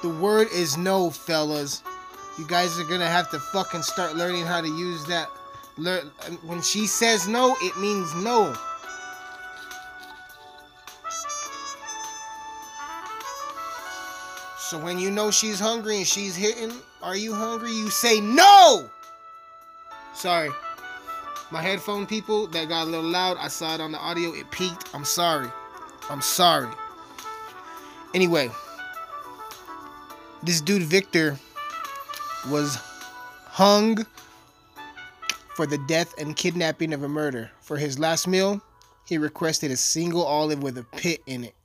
[0.02, 1.82] The word is no, fellas.
[2.38, 5.30] You guys are gonna have to fucking start learning how to use that.
[5.76, 8.56] When she says no, it means no.
[14.60, 17.72] So when you know she's hungry and she's hitting, are you hungry?
[17.72, 18.90] You say no.
[20.14, 20.50] Sorry.
[21.52, 23.38] My headphone people that got a little loud.
[23.38, 24.34] I saw it on the audio.
[24.34, 24.90] It peaked.
[24.94, 25.50] I'm sorry.
[26.10, 26.70] I'm sorry.
[28.16, 28.50] Anyway,
[30.42, 31.38] this dude Victor
[32.50, 32.76] was
[33.46, 34.06] hung
[35.56, 37.52] for the death and kidnapping of a murder.
[37.62, 38.62] For his last meal,
[39.06, 41.56] he requested a single olive with a pit in it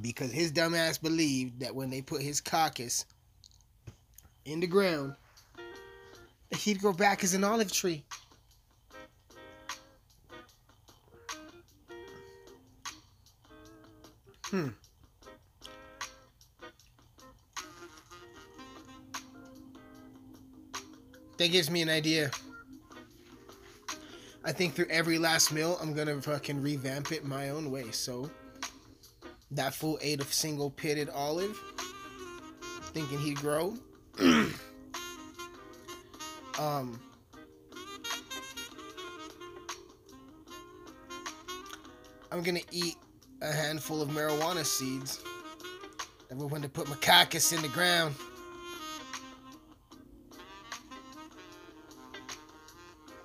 [0.00, 3.04] because his dumbass believed that when they put his carcass
[4.44, 5.14] in the ground,
[6.56, 8.04] he'd grow back as an olive tree.
[14.44, 14.68] Hmm.
[21.38, 22.30] That gives me an idea.
[24.44, 27.90] I think through every last meal, I'm gonna fucking revamp it my own way.
[27.90, 28.30] So
[29.52, 31.58] That fool ate a single pitted olive,
[32.92, 33.74] thinking he'd grow.
[36.58, 37.00] um,
[42.30, 42.94] I'm gonna eat
[43.42, 45.20] a handful of marijuana seeds.
[46.30, 48.14] Never went to put macacus in the ground.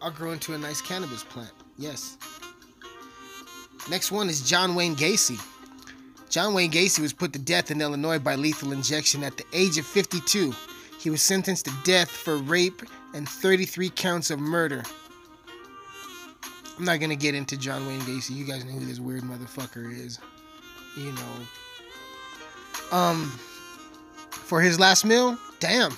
[0.06, 1.52] I'll grow into a nice cannabis plant.
[1.80, 2.20] Yes.
[3.90, 5.44] Next one is John Wayne Gacy.
[6.30, 9.80] John Wayne Gacy was put to death in Illinois by lethal injection at the age
[9.80, 10.54] of 52.
[11.00, 12.84] He was sentenced to death for rape
[13.16, 14.84] and 33 counts of murder.
[16.78, 18.36] I'm not gonna get into John Wayne Gacy.
[18.36, 20.20] You guys know who this weird motherfucker is.
[20.96, 22.96] You know.
[22.96, 23.40] Um,
[24.30, 25.98] for his last meal, damn.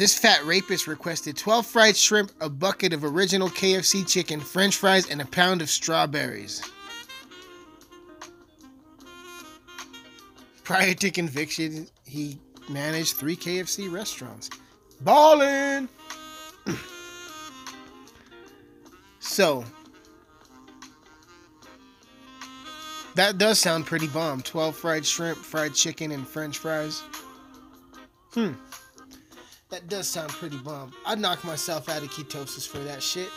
[0.00, 5.10] This fat rapist requested 12 fried shrimp, a bucket of original KFC chicken, french fries,
[5.10, 6.62] and a pound of strawberries.
[10.64, 12.38] Prior to conviction, he
[12.70, 14.48] managed three KFC restaurants.
[15.02, 15.86] Ballin'!
[19.20, 19.66] so,
[23.16, 24.40] that does sound pretty bomb.
[24.40, 27.02] 12 fried shrimp, fried chicken, and french fries.
[28.32, 28.52] Hmm.
[29.70, 30.92] That does sound pretty bomb.
[31.06, 33.28] I'd knock myself out of ketosis for that shit.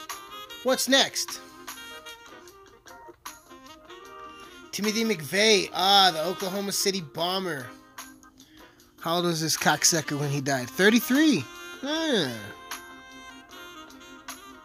[0.64, 1.40] What's next?
[4.72, 7.68] Timothy McVeigh, ah, the Oklahoma City bomber.
[9.00, 10.68] How old was this cocksucker when he died?
[10.70, 11.44] 33.
[11.82, 12.32] Hmm.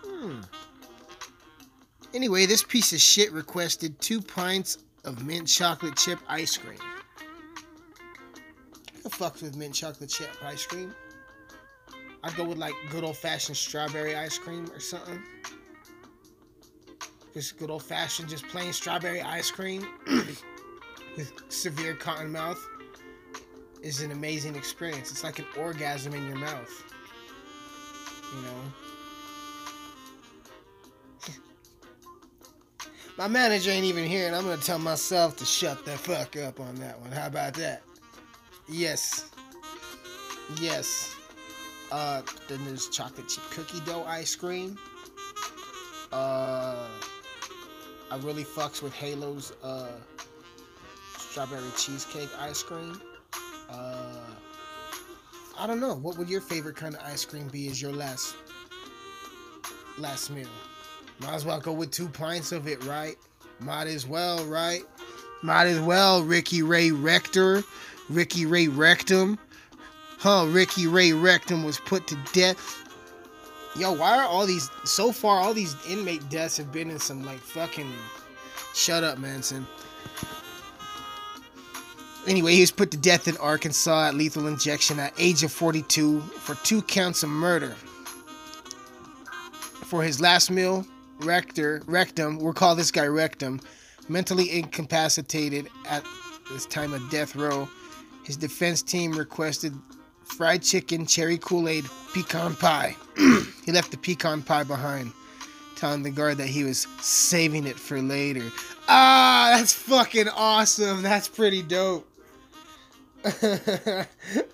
[0.07, 0.41] Hmm.
[2.15, 6.79] Anyway, this piece of shit requested two pints of mint chocolate chip ice cream.
[9.03, 10.95] Who fucks with mint chocolate chip ice cream?
[12.25, 15.23] I'd go with like good old fashioned strawberry ice cream or something.
[17.35, 19.87] Just good old fashioned, just plain strawberry ice cream
[21.17, 22.59] with severe cotton mouth
[23.83, 25.11] is an amazing experience.
[25.11, 26.85] It's like an orgasm in your mouth.
[28.35, 28.55] You know?
[33.19, 36.59] My manager ain't even here, and I'm gonna tell myself to shut the fuck up
[36.59, 37.13] on that one.
[37.13, 37.83] How about that?
[38.69, 39.31] Yes.
[40.61, 41.15] Yes.
[41.91, 44.79] Uh, then there's chocolate chip cookie dough ice cream.
[46.13, 46.89] Uh,
[48.11, 49.89] I really fucks with Halo's uh
[51.19, 53.01] strawberry cheesecake ice cream.
[53.71, 54.25] Uh,
[55.59, 55.95] I don't know.
[55.95, 57.69] What would your favorite kind of ice cream be?
[57.69, 58.35] As your last
[59.99, 60.49] last meal?
[61.21, 63.17] Might as well go with two pints of it, right?
[63.61, 64.83] Might as well, right?
[65.43, 67.63] Might as well, Ricky Ray Rector,
[68.09, 69.39] Ricky Ray Rectum.
[70.19, 72.85] Huh, Ricky Ray Rectum was put to death.
[73.77, 77.25] Yo, why are all these so far all these inmate deaths have been in some
[77.25, 77.93] like fucking
[78.75, 79.65] shut up, Mansyn.
[82.27, 86.21] Anyway, he was put to death in Arkansas at lethal injection at age of 42
[86.21, 87.77] for two counts of murder.
[89.85, 90.85] For his last meal,
[91.21, 93.61] Rector, Rectum, we'll call this guy Rectum,
[94.09, 96.05] mentally incapacitated at
[96.51, 97.69] this time of death row.
[98.25, 99.73] His defense team requested
[100.37, 102.97] fried chicken, cherry Kool-Aid, pecan pie.
[103.65, 105.13] he left the pecan pie behind,
[105.77, 108.45] telling the guard that he was saving it for later.
[108.89, 111.03] Ah, that's fucking awesome.
[111.03, 112.09] That's pretty dope.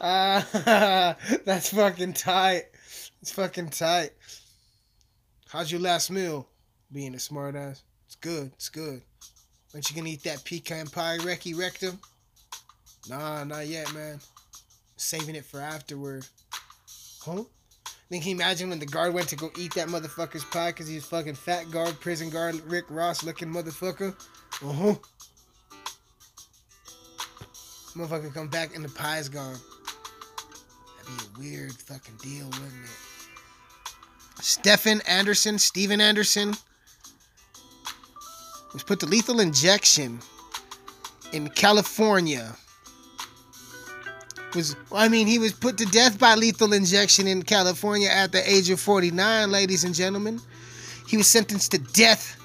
[0.01, 2.65] ah, that's fucking tight.
[3.21, 4.11] It's fucking tight.
[5.49, 6.49] How's your last meal?
[6.93, 7.83] Being a smartass.
[8.07, 8.51] It's good.
[8.55, 9.03] It's good.
[9.73, 11.99] Aren't you gonna eat that pecan pie, Recky Rectum?
[13.09, 14.21] Nah, not yet, man.
[14.97, 16.27] Saving it for afterward.
[17.23, 17.45] Huh?
[18.11, 20.87] Then can you imagine when the guard went to go eat that motherfucker's pie because
[20.87, 24.15] he's fucking fat guard, prison guard, Rick Ross looking motherfucker?
[24.63, 24.95] Uh huh.
[27.97, 29.57] Motherfucker come back and the pie's gone.
[30.99, 34.43] That'd be a weird fucking deal, wouldn't it?
[34.43, 36.55] Stephen Anderson, Steven Anderson,
[38.73, 40.19] was put to lethal injection
[41.33, 42.55] in California.
[44.55, 48.49] Was I mean he was put to death by lethal injection in California at the
[48.49, 50.41] age of 49, ladies and gentlemen.
[51.09, 52.41] He was sentenced to death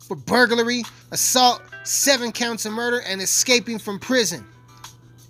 [0.00, 4.44] for burglary, assault, seven counts of murder, and escaping from prison.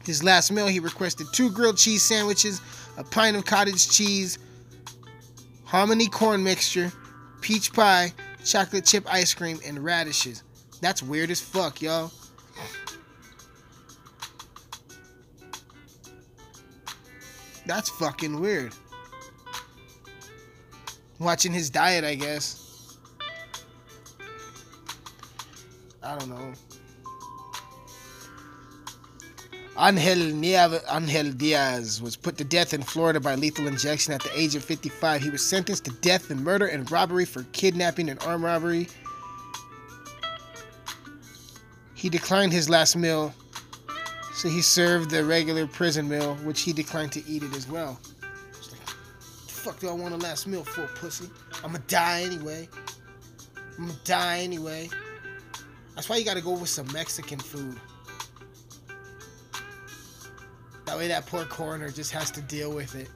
[0.05, 2.61] His last meal, he requested two grilled cheese sandwiches,
[2.97, 4.39] a pint of cottage cheese,
[5.65, 6.93] hominy corn mixture,
[7.41, 8.13] peach pie,
[8.45, 10.43] chocolate chip ice cream, and radishes.
[10.81, 12.11] That's weird as fuck, y'all.
[17.67, 18.73] That's fucking weird.
[21.19, 22.99] Watching his diet, I guess.
[26.03, 26.53] I don't know.
[29.79, 34.31] Angel, Nieve, Angel Diaz was put to death in Florida by lethal injection at the
[34.39, 35.23] age of 55.
[35.23, 38.89] He was sentenced to death in murder and robbery for kidnapping and armed robbery.
[41.95, 43.33] He declined his last meal,
[44.43, 48.01] so he served the regular prison meal, which he declined to eat it as well.
[48.73, 48.89] Like,
[49.47, 51.31] fuck do I want a last meal for, pussy?
[51.63, 52.69] I'ma die anyway.
[53.79, 54.91] I'ma die anyway.
[55.95, 57.79] That's why you gotta go with some Mexican food.
[60.87, 63.11] That way that poor coroner just has to deal with it.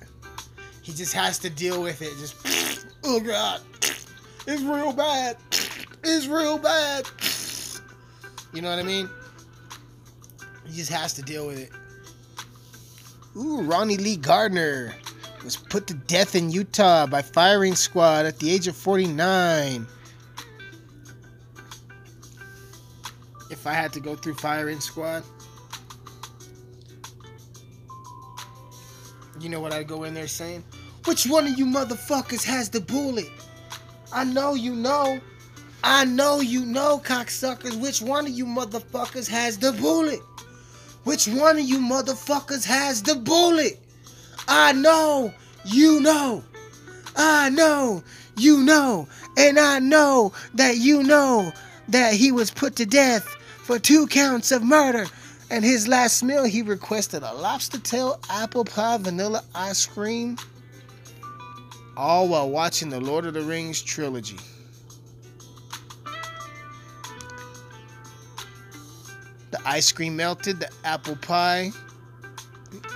[0.83, 2.13] He just has to deal with it.
[2.21, 3.63] Just, oh god.
[4.47, 5.39] It's real bad.
[6.05, 7.05] It's real bad.
[8.55, 9.11] You know what I mean?
[10.67, 11.71] He just has to deal with it.
[13.37, 14.95] Ooh, Ronnie Lee Gardner
[15.45, 19.87] was put to death in Utah by firing squad at the age of 49.
[23.51, 25.23] If I had to go through firing squad,
[29.41, 30.65] you know what I'd go in there saying?
[31.05, 33.31] Which one of you motherfuckers has the bullet?
[34.13, 35.21] I know you know.
[35.85, 37.81] I know you know, cocksuckers.
[37.81, 40.21] Which one of you motherfuckers has the bullet?
[41.07, 43.79] Which one of you motherfuckers has the bullet?
[44.49, 45.33] I know
[45.65, 46.43] you know.
[47.17, 48.03] I know
[48.37, 49.07] you know.
[49.39, 51.53] And I know that you know
[51.91, 53.25] that he was put to death
[53.63, 55.07] for two counts of murder.
[55.49, 60.37] And his last meal, he requested a lobster tail, apple pie, vanilla ice cream,
[61.97, 64.39] all while watching the Lord of the Rings trilogy.
[69.51, 71.71] The ice cream melted, the apple pie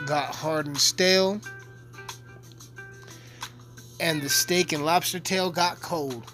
[0.07, 1.41] got hard and stale,
[4.01, 6.31] and the steak and lobster tail got cold.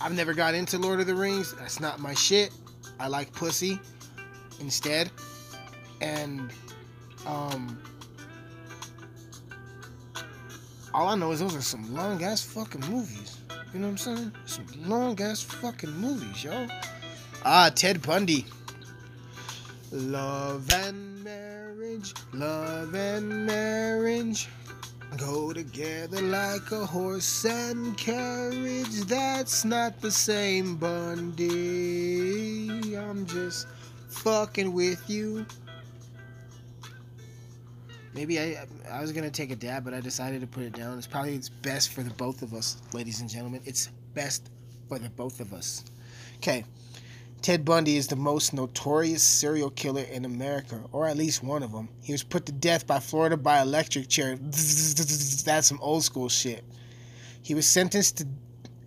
[0.00, 1.54] I've never got into Lord of the Rings.
[1.54, 2.52] That's not my shit.
[3.00, 3.80] I like pussy
[4.60, 5.10] instead.
[6.02, 6.50] And
[7.26, 7.80] um
[10.92, 13.38] all I know is those are some long ass fucking movies.
[13.72, 14.32] You know what I'm saying?
[14.44, 16.68] Some long ass fucking movies, yo.
[17.44, 18.46] Ah, Ted Bundy.
[19.92, 24.48] Love and marriage, love and marriage
[25.16, 29.02] go together like a horse and carriage.
[29.02, 31.46] That's not the same, Bundy.
[32.96, 33.68] I'm just
[34.08, 35.46] fucking with you.
[38.14, 40.96] Maybe I I was gonna take a dab, but I decided to put it down.
[40.98, 43.60] It's probably it's best for the both of us, ladies and gentlemen.
[43.64, 44.50] It's best
[44.88, 45.84] for the both of us.
[46.36, 46.64] Okay.
[47.44, 51.72] Ted Bundy is the most notorious serial killer in America, or at least one of
[51.72, 51.90] them.
[52.00, 54.36] He was put to death by Florida by electric chair.
[54.40, 56.64] That's some old school shit.
[57.42, 58.26] He was sentenced to.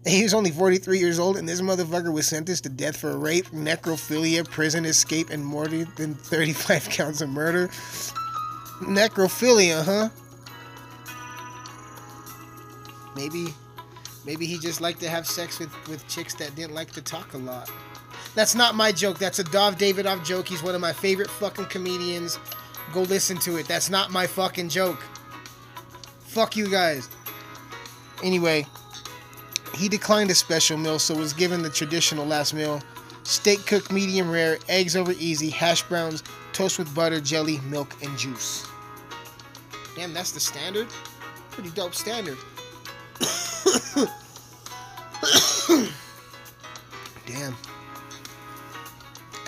[0.07, 3.45] He was only 43 years old, and this motherfucker was sentenced to death for rape,
[3.51, 7.67] necrophilia, prison escape, and more than 35 counts of murder.
[8.81, 10.09] Necrophilia, huh?
[13.15, 13.53] Maybe,
[14.25, 17.35] maybe he just liked to have sex with with chicks that didn't like to talk
[17.35, 17.69] a lot.
[18.37, 19.17] That's not my joke.
[19.17, 20.47] That's a Dov Davidoff joke.
[20.47, 22.37] He's one of my favorite fucking comedians.
[22.93, 23.67] Go listen to it.
[23.67, 25.01] That's not my fucking joke.
[26.19, 27.09] Fuck you guys.
[28.23, 28.67] Anyway,
[29.73, 32.79] he declined a special meal, so was given the traditional last meal.
[33.23, 36.23] Steak cooked medium rare, eggs over easy, hash browns,
[36.53, 38.67] toast with butter, jelly, milk, and juice.
[39.95, 40.89] Damn, that's the standard?
[41.49, 42.37] Pretty dope standard.
[47.25, 47.55] Damn.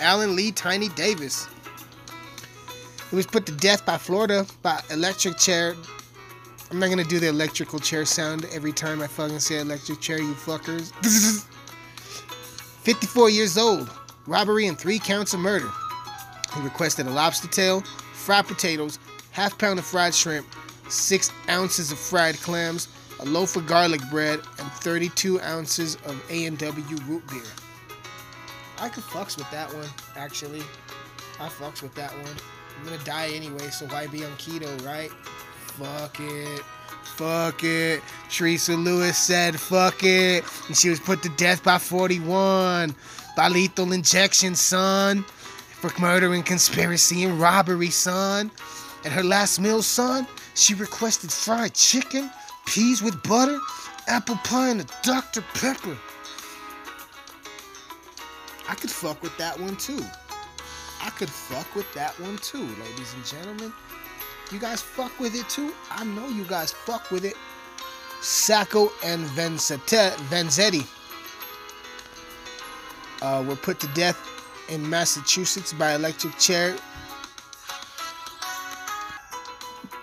[0.00, 1.46] Allen Lee Tiny Davis.
[3.10, 5.76] He was put to death by Florida by electric chair.
[6.70, 10.18] I'm not gonna do the electrical chair sound every time I fucking say electric chair,
[10.18, 10.92] you fuckers.
[12.82, 13.90] 54 years old,
[14.26, 15.68] robbery and three counts of murder.
[16.54, 17.82] He requested a lobster tail,
[18.14, 18.98] fried potatoes,
[19.32, 20.46] half pound of fried shrimp,
[20.88, 22.88] six ounces of fried clams,
[23.20, 27.42] a loaf of garlic bread, and 32 ounces of A&W root beer.
[28.80, 30.62] I could fucks with that one, actually.
[31.38, 32.36] I fucks with that one.
[32.78, 35.10] I'm gonna die anyway, so why be on keto, right?
[35.10, 36.62] Fuck it.
[37.16, 38.02] Fuck it.
[38.30, 40.44] Teresa Lewis said fuck it.
[40.68, 42.94] And she was put to death by 41.
[43.36, 45.22] By lethal injection, son.
[45.22, 48.50] For murder and conspiracy and robbery, son.
[49.04, 52.30] And her last meal, son, she requested fried chicken,
[52.66, 53.58] peas with butter,
[54.08, 55.42] apple pie, and a Dr.
[55.54, 55.96] Pepper.
[58.70, 60.00] I could fuck with that one too.
[61.02, 63.72] I could fuck with that one too, ladies and gentlemen.
[64.52, 65.72] You guys fuck with it too?
[65.90, 67.34] I know you guys fuck with it.
[68.20, 70.86] Sacco and Vanzetti.
[73.22, 74.16] uh, were put to death
[74.68, 76.76] in Massachusetts by electric chair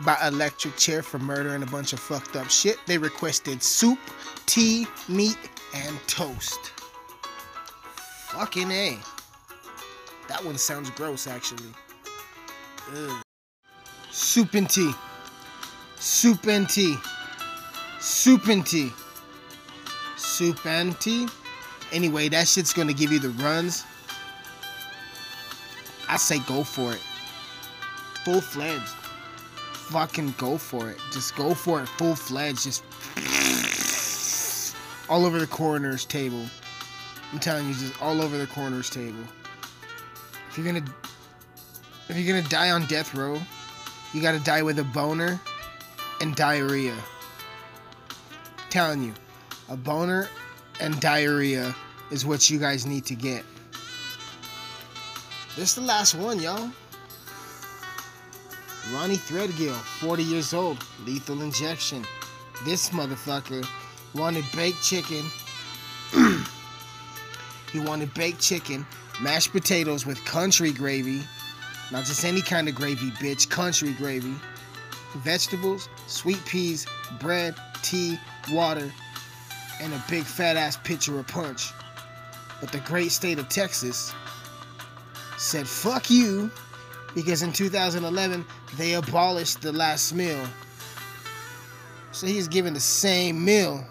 [0.02, 2.78] by electric chair for murdering a bunch of fucked up shit.
[2.86, 4.00] They requested soup,
[4.46, 5.38] tea, meat,
[5.74, 6.74] and toast.
[8.38, 9.00] Fucking A.
[10.28, 11.74] That one sounds gross, actually.
[12.96, 13.24] Ugh.
[14.12, 14.94] Soup and tea.
[15.96, 16.98] Soup and tea.
[18.00, 18.94] Soup and tea.
[20.18, 21.28] Soup and tea.
[21.92, 23.86] Anyway, that shit's gonna give you the runs.
[26.08, 27.02] I say go for it.
[28.24, 28.94] Full fledged.
[29.90, 31.00] Fucking go for it.
[31.12, 32.66] Just go for it full fledged.
[32.66, 32.84] Just
[35.10, 36.46] all over the coroner's table.
[37.32, 39.20] I'm telling you, just all over the coroner's table.
[40.50, 40.86] If you're gonna
[42.10, 43.40] if you're gonna die on death row,
[44.14, 45.40] you gotta die with a boner
[46.22, 46.96] and diarrhea.
[48.70, 49.14] telling you,
[49.70, 50.30] a boner
[50.80, 51.76] and diarrhea
[52.12, 53.44] is what you guys need to get.
[55.56, 56.70] This is the last one, y'all.
[58.94, 62.06] Ronnie Threadgill, 40 years old, lethal injection.
[62.64, 63.68] This motherfucker
[64.14, 65.26] wanted baked chicken.
[67.72, 68.86] he wanted baked chicken,
[69.22, 71.22] mashed potatoes with country gravy.
[71.92, 73.50] Not just any kind of gravy, bitch.
[73.50, 74.34] Country gravy.
[75.16, 76.86] Vegetables, sweet peas,
[77.20, 78.20] bread, tea,
[78.52, 78.92] water,
[79.82, 81.72] and a big fat ass pitcher of punch.
[82.60, 84.14] But the great state of Texas
[85.38, 86.52] said, fuck you,
[87.16, 88.46] because in 2011
[88.78, 90.46] they abolished the last meal.
[92.12, 93.86] So he's given the same meal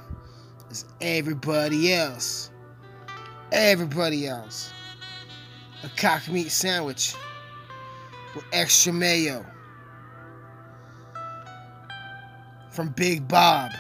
[0.70, 2.50] as everybody else.
[3.52, 4.72] Everybody else.
[5.84, 7.14] A cock meat sandwich
[8.34, 9.44] with extra mayo.
[12.70, 13.72] From Big Bob.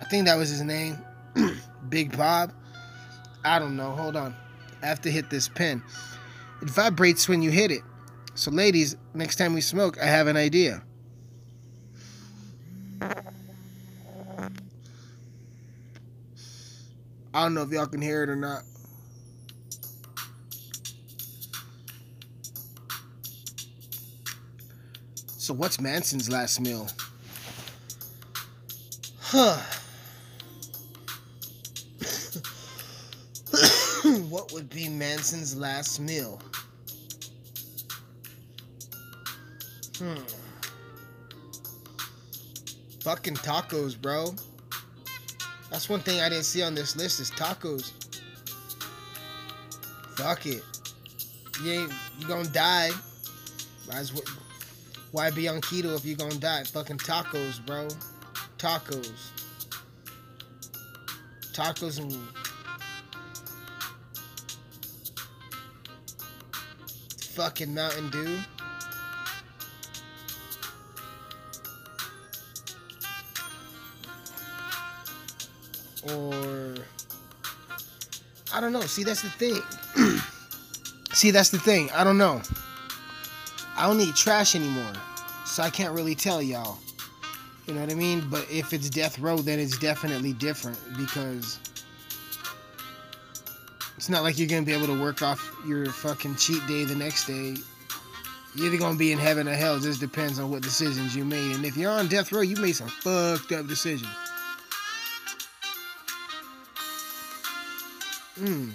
[0.00, 0.98] I think that was his name.
[1.88, 2.52] Big Bob.
[3.44, 3.90] I don't know.
[3.92, 4.34] Hold on.
[4.82, 5.82] I have to hit this pin.
[6.62, 7.82] It vibrates when you hit it.
[8.34, 10.82] So, ladies, next time we smoke, I have an idea.
[17.34, 18.62] I don't know if y'all can hear it or not.
[25.48, 26.86] So, what's Mansyn's last meal?
[29.18, 29.56] Huh.
[34.28, 36.38] what would be Mansyn's last meal?
[39.96, 40.16] Hmm.
[43.00, 44.34] Fucking tacos, bro.
[45.70, 47.92] That's one thing I didn't see on this list is tacos.
[50.14, 50.62] Fuck it.
[51.64, 52.90] You ain't you gonna die.
[53.88, 54.24] Might as well,
[55.12, 56.64] why be on keto if you gonna die?
[56.64, 57.88] Fucking tacos, bro.
[58.58, 59.12] Tacos.
[61.52, 62.12] Tacos and
[67.38, 68.38] fucking Mountain Dew.
[76.12, 76.74] Or
[78.52, 78.80] I don't know.
[78.80, 79.62] See, that's the thing.
[81.12, 81.90] See, that's the thing.
[81.92, 82.42] I don't know.
[83.78, 84.92] I don't eat trash anymore,
[85.46, 86.78] so I can't really tell y'all.
[87.68, 88.26] You know what I mean?
[88.28, 91.60] But if it's death row, then it's definitely different because
[93.96, 96.96] it's not like you're gonna be able to work off your fucking cheat day the
[96.96, 97.54] next day.
[98.56, 99.76] You're either gonna be in heaven or hell.
[99.76, 101.54] It just depends on what decisions you made.
[101.54, 104.10] And if you're on death row, you made some fucked up decisions.
[108.38, 108.70] Hmm.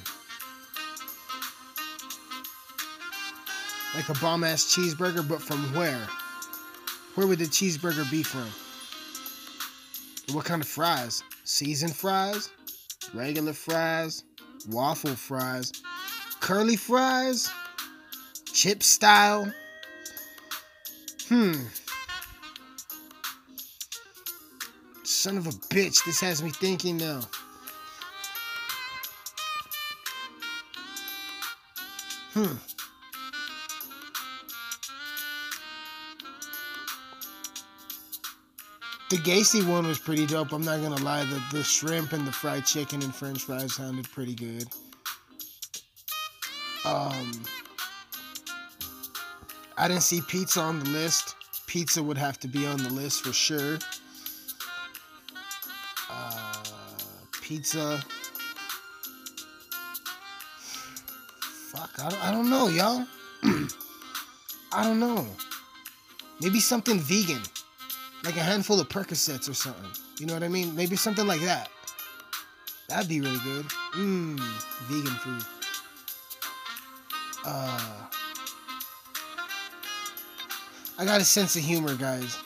[3.96, 6.08] Like a bomb ass cheeseburger, but from where?
[7.16, 8.48] Where would the cheeseburger be from?
[10.34, 11.24] What kind of fries?
[11.44, 12.50] Seasoned fries?
[13.14, 14.24] Regular fries?
[14.68, 15.72] Waffle fries?
[16.40, 17.52] Curly fries?
[18.52, 19.54] Chip style?
[21.30, 21.54] Hmm.
[25.04, 27.22] Son of a bitch, this has me thinking now.
[32.34, 32.73] Hmm.
[39.14, 40.54] The Gacy one was pretty dope.
[40.54, 41.24] I'm not gonna lie.
[41.26, 44.66] The the shrimp and the fried chicken and French fries sounded pretty good.
[46.84, 47.44] Um,
[49.78, 51.36] I didn't see pizza on the list.
[51.68, 53.78] Pizza would have to be on the list for sure.
[56.10, 56.64] Uh,
[57.44, 58.04] pizza.
[61.72, 63.06] Fuck, I don't, I don't know, y'all.
[64.74, 65.24] I don't know.
[66.42, 67.44] Maybe something vegan,
[68.24, 69.90] like a handful of Percocets or something.
[70.20, 70.76] You know what I mean?
[70.76, 71.70] Maybe something like that.
[72.88, 73.66] That'd be really good.
[73.96, 74.40] Mmm,
[74.88, 75.44] vegan food.
[77.46, 78.10] uh,
[80.98, 82.38] I got a sense of humor, guys.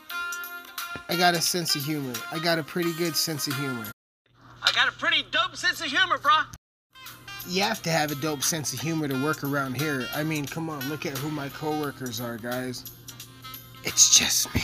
[1.09, 2.13] I got a sense of humor.
[2.32, 3.86] I got a pretty good sense of humor.
[4.63, 6.45] I got a pretty dope sense of humor, brah.
[7.47, 10.05] You have to have a dope sense of humor to work around here.
[10.13, 12.84] I mean, come on, look at who my coworkers are, guys.
[13.84, 14.61] It's just me.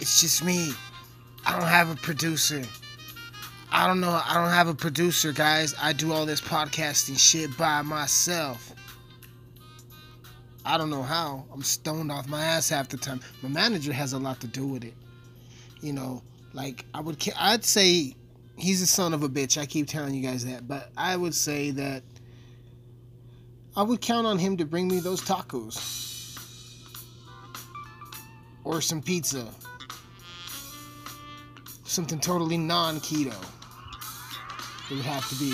[0.00, 0.72] It's just me.
[1.44, 2.62] I don't have a producer.
[3.70, 4.20] I don't know.
[4.24, 5.74] I don't have a producer, guys.
[5.80, 8.72] I do all this podcasting shit by myself.
[10.64, 11.44] I don't know how.
[11.52, 13.20] I'm stoned off my ass half the time.
[13.42, 14.94] My manager has a lot to do with it.
[15.80, 16.22] You know,
[16.52, 18.14] like I would, I'd say
[18.56, 19.58] he's a son of a bitch.
[19.58, 22.02] I keep telling you guys that, but I would say that
[23.76, 26.04] I would count on him to bring me those tacos
[28.64, 29.46] or some pizza,
[31.86, 33.34] something totally non-keto.
[34.90, 35.52] It would have to be.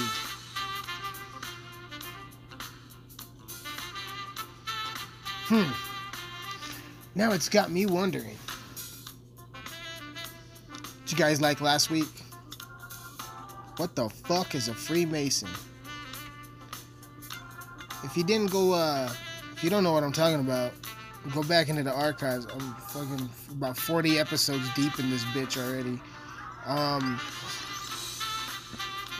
[5.46, 5.70] Hmm.
[7.14, 8.36] Now it's got me wondering.
[11.04, 12.08] Did you guys like last week?
[13.76, 15.48] What the fuck is a Freemason?
[18.04, 19.10] If you didn't go, uh,
[19.54, 20.72] if you don't know what I'm talking about,
[21.34, 22.46] go back into the archives.
[22.46, 26.00] I'm fucking about 40 episodes deep in this bitch already.
[26.66, 27.20] Um,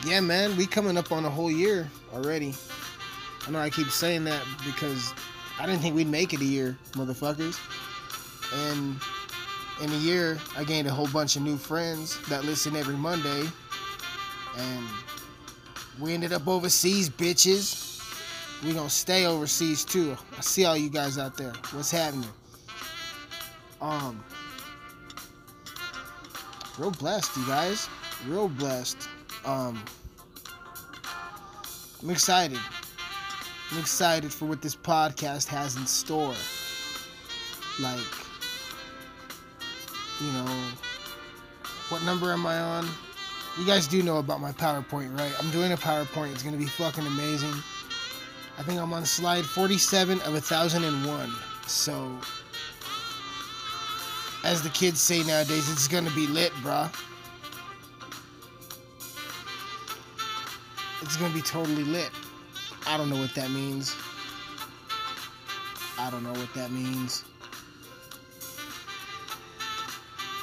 [0.05, 2.53] yeah, man, we coming up on a whole year already.
[3.45, 5.13] I know I keep saying that because
[5.59, 7.59] I didn't think we'd make it a year, motherfuckers.
[8.67, 8.99] And
[9.81, 13.47] in a year, I gained a whole bunch of new friends that listen every Monday.
[14.57, 14.85] And
[15.99, 17.89] we ended up overseas, bitches.
[18.63, 20.15] We gonna stay overseas too.
[20.37, 21.53] I see all you guys out there.
[21.71, 22.29] What's happening?
[23.81, 24.23] Um,
[26.77, 27.89] real blessed, you guys.
[28.27, 29.09] Real blessed.
[29.45, 29.83] Um,
[32.01, 32.59] I'm excited.
[33.71, 36.35] I'm excited for what this podcast has in store.
[37.79, 37.97] Like,
[40.21, 40.69] you know,
[41.89, 42.87] what number am I on?
[43.59, 45.31] You guys do know about my PowerPoint, right?
[45.39, 46.33] I'm doing a PowerPoint.
[46.33, 47.53] It's gonna be fucking amazing.
[48.57, 51.33] I think I'm on slide 47 of 1001.
[51.65, 52.19] So,
[54.43, 56.93] as the kids say nowadays, it's gonna be lit, bruh.
[61.01, 62.09] It's gonna be totally lit.
[62.85, 63.95] I don't know what that means.
[65.97, 67.23] I don't know what that means.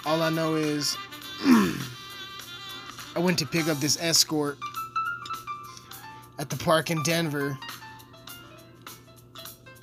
[0.06, 0.96] All I know is
[1.44, 4.58] I went to pick up this escort
[6.38, 7.58] at the park in Denver,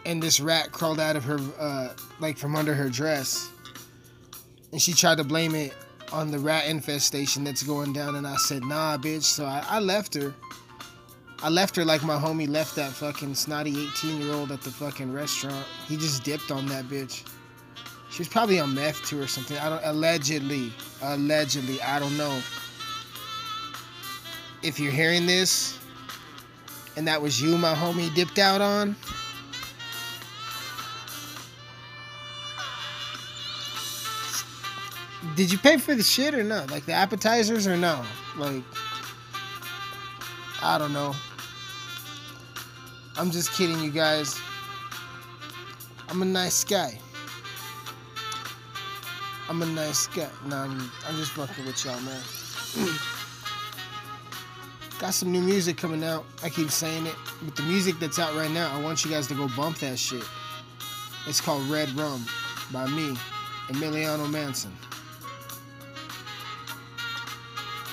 [0.05, 1.89] and this rat crawled out of her, uh,
[2.19, 3.51] like from under her dress,
[4.77, 5.73] and she tried to blame it
[6.11, 9.23] on the rat infestation that's going down, and I said, nah, bitch.
[9.23, 10.35] So I, I left her.
[11.41, 14.69] I left her like my homie left that fucking snotty 18 year old at the
[14.69, 15.65] fucking restaurant.
[15.87, 17.27] He just dipped on that bitch.
[18.11, 19.57] She was probably on meth too or something.
[19.57, 20.71] I don't allegedly.
[21.01, 21.81] Allegedly.
[21.81, 22.39] I don't know.
[24.61, 25.79] If you're hearing this
[26.97, 28.95] and that was you my homie dipped out on,
[35.37, 36.71] did you pay for the shit or not?
[36.71, 38.03] Like the appetizers or no?
[38.37, 38.63] Like
[40.63, 41.15] I don't know.
[43.15, 44.39] I'm just kidding, you guys.
[46.09, 46.99] I'm a nice guy.
[49.47, 50.27] I'm a nice guy.
[50.47, 52.21] No, I'm, I'm just fucking with y'all, man.
[54.99, 56.25] Got some new music coming out.
[56.43, 57.15] I keep saying it.
[57.43, 59.99] But the music that's out right now, I want you guys to go bump that
[59.99, 60.23] shit.
[61.27, 62.25] It's called Red Rum
[62.71, 63.15] by me,
[63.69, 64.71] Emilliano Mansyn.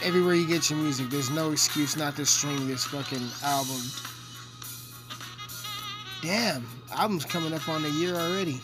[0.04, 3.80] Everywhere you get your music, there's no excuse not to stream this fucking album.
[6.20, 8.60] Damn, album's coming up on a year already.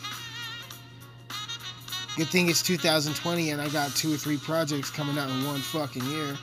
[2.15, 5.61] Good thing it's 2020 and I got two or three projects coming out in one
[5.61, 6.37] fucking year.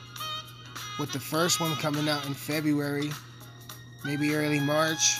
[0.99, 3.11] With the first one coming out in February,
[4.03, 5.17] maybe early March.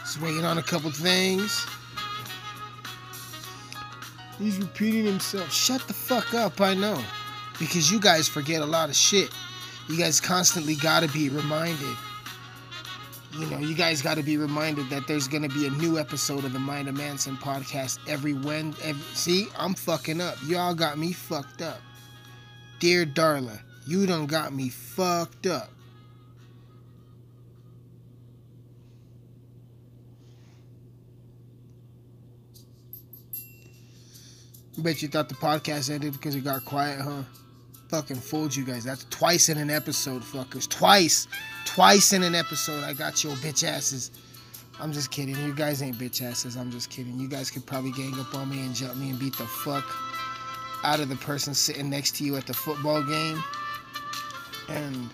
[0.00, 1.66] Just waiting on a couple things.
[4.38, 5.50] He's repeating himself.
[5.50, 7.02] Shut the fuck up, I know.
[7.58, 9.30] Because you guys forget a lot of shit.
[9.88, 11.96] You guys constantly gotta be reminded.
[13.38, 16.52] You know, you guys gotta be reminded that there's gonna be a new episode of
[16.52, 18.94] the Mind of Mansyn podcast every Wednesday.
[19.12, 20.36] See, I'm fucking up.
[20.46, 21.80] Y'all got me fucked up.
[22.78, 25.70] Dear Darla, you done got me fucked up.
[34.78, 37.22] Bet you thought the podcast ended because it got quiet, huh?
[37.94, 38.82] Fucking fooled you guys.
[38.82, 40.68] That's twice in an episode, fuckers.
[40.68, 41.28] Twice.
[41.64, 44.10] Twice in an episode, I got your bitch asses
[44.80, 45.36] I'm just kidding.
[45.36, 46.56] You guys ain't bitch asses.
[46.56, 47.18] I'm just kidding.
[47.18, 49.84] You guys could probably gang up on me and jump me and beat the fuck
[50.82, 53.42] out of the person sitting next to you at the football game.
[54.68, 55.08] And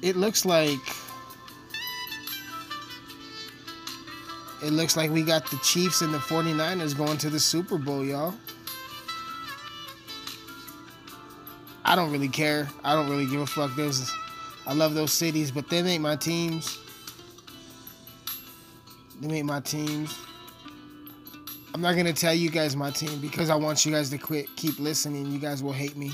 [0.00, 0.78] it looks like
[4.64, 8.04] it looks like we got the Chiefs and the 49ers going to the Super Bowl,
[8.04, 8.34] y'all.
[11.88, 12.68] I don't really care.
[12.84, 13.74] I don't really give a fuck.
[13.74, 14.14] Those
[14.66, 16.78] I love those cities, but them ain't my teams.
[19.22, 20.14] Them ain't my teams.
[21.72, 24.54] I'm not gonna tell you guys my team because I want you guys to quit
[24.54, 25.30] keep listening.
[25.30, 26.12] You guys will hate me.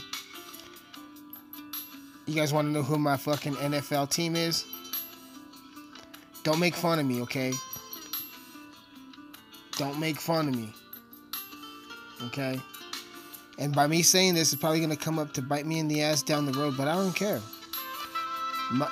[2.26, 4.64] You guys want to know who my fucking NFL team is?
[6.44, 7.52] Don't make fun of me, okay?
[9.76, 10.72] Don't make fun of me.
[12.26, 12.60] Okay?
[13.58, 16.02] And by me saying this, it's probably gonna come up to bite me in the
[16.02, 17.40] ass down the road, but I don't care.
[18.72, 18.88] My,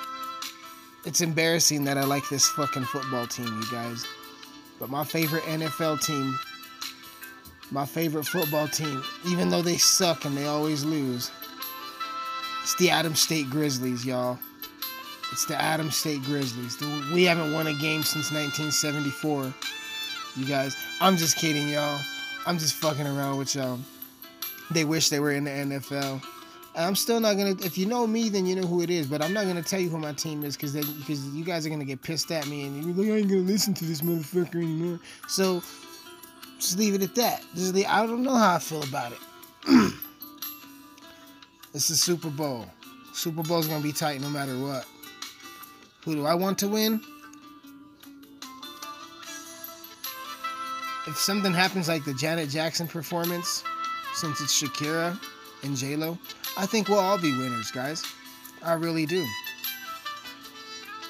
[1.05, 4.05] it's embarrassing that I like this fucking football team, you guys.
[4.79, 6.37] But my favorite NFL team,
[7.71, 11.29] my favorite football team, even though they suck and they always lose,
[12.61, 14.39] it's the Adams State Grizzlies, y'all.
[15.33, 16.79] It's the Adams State Grizzlies.
[17.11, 19.53] We haven't won a game since 1974.
[20.37, 21.99] You guys, I'm just kidding, y'all.
[22.45, 23.79] I'm just fucking around with y'all.
[24.71, 26.23] They wish they were in the NFL.
[26.75, 27.55] I'm still not gonna.
[27.63, 29.07] If you know me, then you know who it is.
[29.07, 31.69] But I'm not gonna tell you who my team is because because you guys are
[31.69, 34.55] gonna get pissed at me and you're like, I ain't gonna listen to this motherfucker
[34.55, 34.99] anymore.
[35.27, 35.61] So
[36.57, 37.43] just leave it at that.
[37.53, 39.19] Just leave, I don't know how I feel about it.
[41.73, 42.65] it's the Super Bowl.
[43.13, 44.85] Super Bowl's gonna be tight no matter what.
[46.05, 47.01] Who do I want to win?
[51.05, 53.63] If something happens like the Janet Jackson performance,
[54.13, 55.19] since it's Shakira
[55.63, 56.17] and J Lo,
[56.57, 58.03] I think we'll all be winners, guys.
[58.61, 59.25] I really do.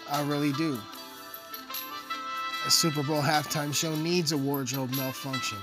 [0.10, 0.80] I really do.
[2.66, 5.58] A Super Bowl halftime show needs a wardrobe malfunction.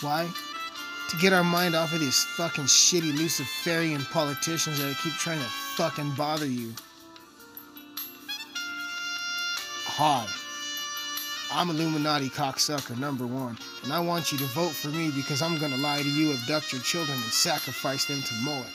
[0.00, 0.28] Why?
[1.10, 5.46] To get our mind off of these fucking shitty Luciferian politicians that keep trying to
[5.76, 6.72] fucking bother you.
[9.84, 10.26] Hi.
[11.52, 15.58] I'm Illuminati cocksucker number one, and I want you to vote for me because I'm
[15.58, 18.66] gonna lie to you, abduct your children, and sacrifice them to Moloch.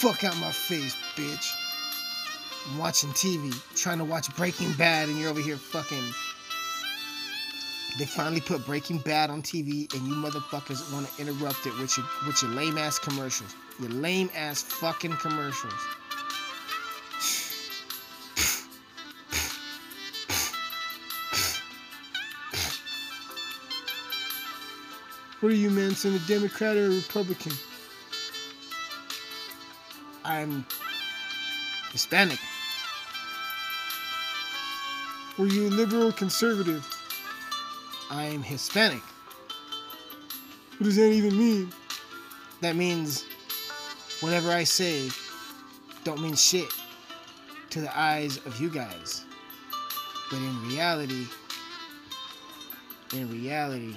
[0.00, 1.54] Fuck out my face, bitch.
[2.68, 6.04] I'm watching TV, trying to watch Breaking Bad, and you're over here fucking.
[7.98, 11.96] They finally put Breaking Bad on TV, and you motherfuckers want to interrupt it with
[11.96, 13.54] your with your lame ass commercials.
[13.78, 15.74] Your lame ass fucking commercials.
[25.40, 27.52] What are you, Mansyn, a Democrat or a Republican?
[30.22, 30.66] I'm
[31.92, 32.38] Hispanic.
[35.38, 36.86] Were you a liberal or conservative?
[38.10, 39.00] I'm Hispanic.
[40.76, 41.72] What does that even mean?
[42.60, 43.24] That means
[44.20, 45.08] whatever I say
[46.04, 46.68] don't mean shit
[47.70, 49.24] to the eyes of you guys.
[50.30, 51.24] But in reality,
[53.14, 53.96] in reality,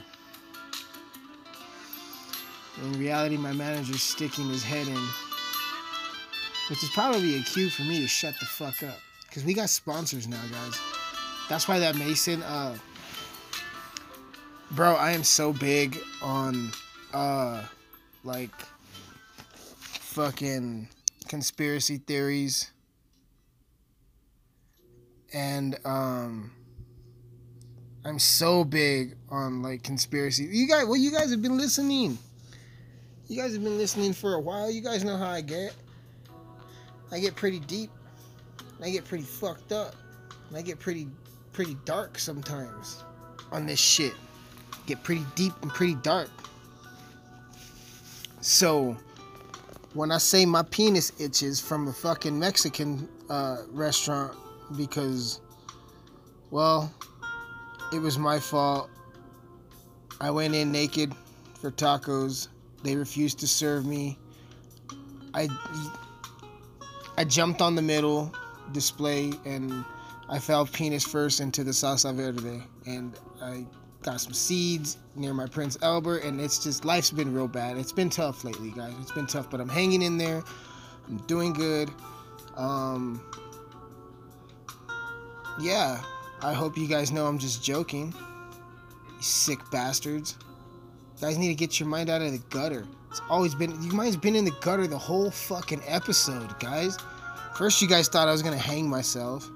[2.81, 5.07] in reality, my manager's sticking his head in,
[6.69, 8.97] which is probably a cue for me to shut the fuck up.
[9.27, 10.79] Because we got sponsors now, guys.
[11.49, 12.77] That's why that Mason, uh,
[14.71, 16.71] bro, I am so big on,
[17.13, 17.63] uh,
[18.23, 18.51] like,
[19.75, 20.87] fucking
[21.27, 22.71] conspiracy theories.
[25.33, 26.51] And, um,
[28.05, 30.45] I'm so big on, like, conspiracy.
[30.45, 32.17] You guys, well, you guys have been listening.
[33.33, 34.69] You guys have been listening for a while.
[34.69, 35.73] You guys know how I get.
[37.11, 37.89] I get pretty deep.
[38.79, 39.95] I get pretty fucked up.
[40.55, 41.07] I get pretty
[41.51, 43.03] pretty dark sometimes
[43.51, 44.13] on this shit.
[44.85, 46.29] Get pretty deep and pretty dark.
[48.41, 48.95] So
[49.95, 54.37] when I say my penis itches from a fucking Mexican uh, restaurant
[54.77, 55.41] because
[56.51, 56.93] well,
[57.91, 58.91] it was my fault.
[60.21, 61.15] I went in naked
[61.59, 62.49] for tacos
[62.83, 64.17] they refused to serve me.
[65.33, 65.47] I
[67.17, 68.33] I jumped on the middle
[68.71, 69.85] display and
[70.29, 73.65] I fell penis first into the salsa verde and I
[74.01, 77.77] got some seeds near my Prince Albert and it's just life's been real bad.
[77.77, 78.93] It's been tough lately, guys.
[78.99, 80.43] It's been tough, but I'm hanging in there.
[81.07, 81.89] I'm doing good.
[82.55, 83.21] Um
[85.59, 86.01] yeah,
[86.41, 88.13] I hope you guys know I'm just joking.
[89.15, 90.37] You sick bastards.
[91.15, 92.85] You guys need to get your mind out of the gutter.
[93.09, 96.97] It's always been your mind's been in the gutter the whole fucking episode, guys.
[97.55, 99.47] First, you guys thought I was gonna hang myself.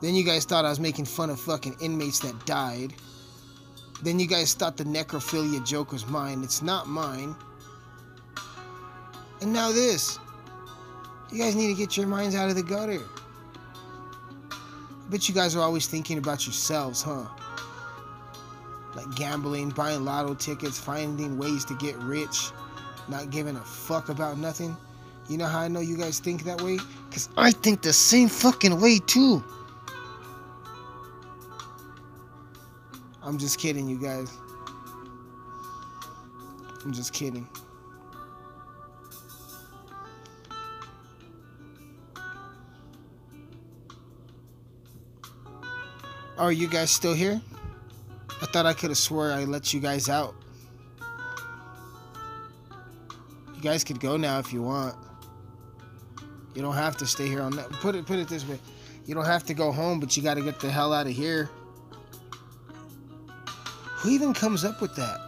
[0.00, 2.94] Then, you guys thought I was making fun of fucking inmates that died.
[4.02, 6.42] Then, you guys thought the necrophilia joke was mine.
[6.42, 7.34] It's not mine.
[9.40, 10.18] And now, this.
[11.32, 13.00] You guys need to get your minds out of the gutter.
[14.50, 17.24] I bet you guys are always thinking about yourselves, huh?
[18.94, 22.50] Like gambling, buying lotto tickets, finding ways to get rich,
[23.08, 24.76] not giving a fuck about nothing.
[25.28, 26.78] You know how I know you guys think that way?
[27.08, 29.42] Because I think the same fucking way too.
[33.22, 34.30] I'm just kidding, you guys.
[36.84, 37.48] I'm just kidding.
[46.36, 47.40] Oh, are you guys still here?
[48.44, 50.34] I thought I could have swore I let you guys out.
[53.54, 54.94] You guys could go now if you want.
[56.54, 57.70] You don't have to stay here on that.
[57.70, 58.58] Put it put it this way.
[59.06, 61.14] You don't have to go home, but you got to get the hell out of
[61.14, 61.48] here.
[63.96, 65.18] Who even comes up with that?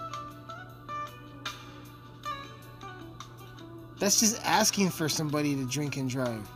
[3.99, 6.47] That's just asking for somebody to drink and drive.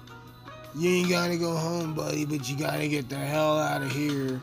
[0.76, 4.42] You ain't gotta go home, buddy, but you gotta get the hell out of here.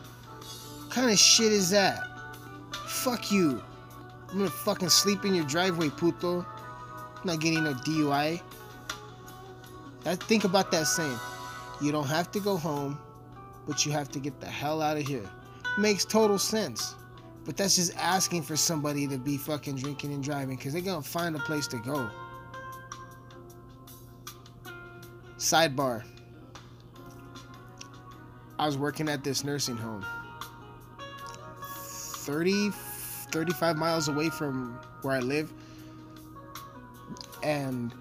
[0.79, 2.06] What kind of shit is that?
[3.03, 3.61] Fuck you.
[4.29, 6.39] I'm gonna fucking sleep in your driveway, puto.
[6.41, 8.41] I'm not getting no DUI.
[10.03, 11.17] That, think about that saying.
[11.79, 12.99] You don't have to go home,
[13.67, 15.29] but you have to get the hell out of here.
[15.77, 16.95] Makes total sense.
[17.45, 21.01] But that's just asking for somebody to be fucking drinking and driving because they're gonna
[21.01, 22.09] find a place to go.
[25.37, 26.03] Sidebar.
[28.59, 30.03] I was working at this nursing home.
[32.27, 32.71] 30,
[33.31, 35.51] 35 miles away from where I live.
[37.43, 37.93] And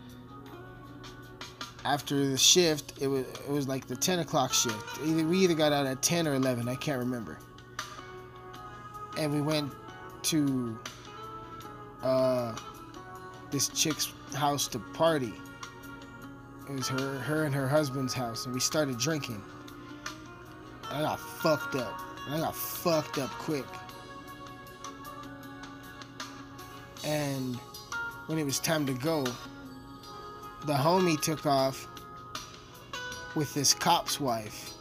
[1.85, 4.99] after the shift, it was it was like the 10 o'clock shift.
[5.05, 7.39] Either we either got out at 10 or 11, I can't remember.
[9.17, 9.73] And we went
[10.25, 10.79] to
[12.03, 12.57] uh,
[13.51, 15.33] this chick's house to party.
[16.69, 19.43] It was her, her and her husband's house, and we started drinking.
[20.91, 22.01] I got fucked up.
[22.29, 23.65] I got fucked up quick.
[27.07, 27.55] And
[28.27, 29.23] when it was time to go,
[30.65, 31.87] the homie took off
[33.37, 34.73] with this cop's wife.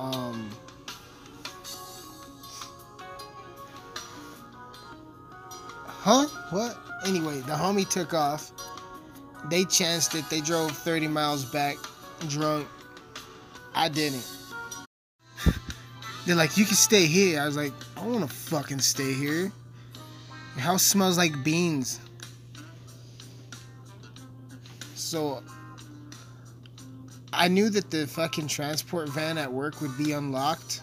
[0.00, 0.50] Um,
[5.86, 6.26] huh?
[6.50, 6.76] What?
[7.06, 8.50] Anyway, the homie took off.
[9.48, 10.28] They chanced it.
[10.28, 11.76] They drove 30 miles back
[12.28, 12.66] drunk.
[13.76, 14.28] I didn't.
[16.26, 17.40] They're like, you can stay here.
[17.40, 17.72] I was like,
[18.06, 19.50] don't want to fucking stay here.
[20.54, 22.00] Your house smells like beans.
[24.94, 25.42] So
[27.32, 30.82] I knew that the fucking transport van at work would be unlocked.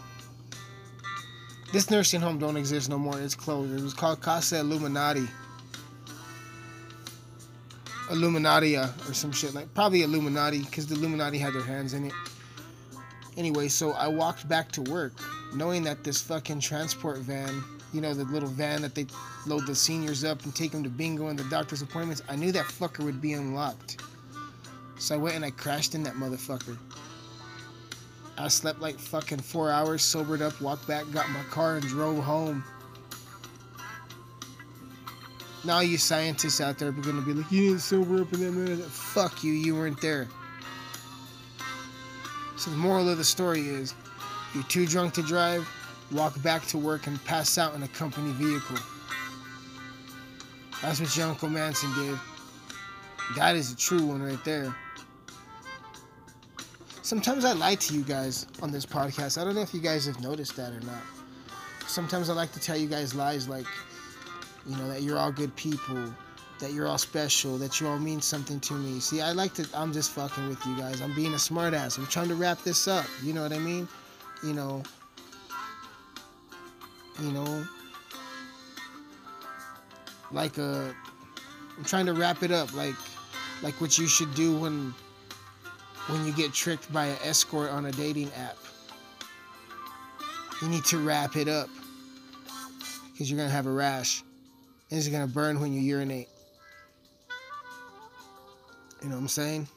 [1.71, 3.19] This nursing home don't exist no more.
[3.19, 3.73] It's closed.
[3.73, 5.27] It was called Casa Illuminati.
[8.09, 12.13] Illuminatia or some shit like probably Illuminati because the Illuminati had their hands in it.
[13.37, 15.13] Anyway, so I walked back to work
[15.55, 19.05] knowing that this fucking transport van, you know, the little van that they
[19.45, 22.51] load the seniors up and take them to bingo and the doctor's appointments, I knew
[22.51, 24.01] that fucker would be unlocked.
[24.97, 26.77] So I went and I crashed in that motherfucker.
[28.37, 32.23] I slept like fucking four hours, sobered up, walked back, got my car, and drove
[32.23, 32.63] home.
[35.65, 38.51] Now you scientists out there are gonna be like, you didn't sober up in that
[38.51, 38.83] minute.
[38.85, 40.27] Fuck you, you weren't there.
[42.57, 43.93] So the moral of the story is,
[44.53, 45.67] you're too drunk to drive,
[46.11, 48.77] walk back to work and pass out in a company vehicle.
[50.81, 52.19] That's what your Uncle Mansyn did.
[53.35, 54.75] That is a true one right there.
[57.01, 59.41] Sometimes I lie to you guys on this podcast.
[59.41, 61.01] I don't know if you guys have noticed that or not.
[61.87, 63.65] Sometimes I like to tell you guys lies like,
[64.65, 66.13] you know, that you're all good people,
[66.59, 68.99] that you're all special, that you all mean something to me.
[68.99, 71.01] See, I like to, I'm just fucking with you guys.
[71.01, 71.97] I'm being a smartass.
[71.97, 73.05] I'm trying to wrap this up.
[73.21, 73.87] You know what I mean?
[74.43, 74.83] You know,
[77.21, 77.65] you know,
[80.31, 80.93] like a,
[81.77, 82.95] I'm trying to wrap it up like,
[83.61, 84.93] like what you should do when,
[86.07, 88.57] when you get tricked by an escort on a dating app.
[90.61, 91.69] You need to wrap it up
[93.11, 94.23] because you're gonna have a rash
[94.89, 96.27] and it's gonna burn when you urinate.
[99.01, 99.67] You know what I'm saying?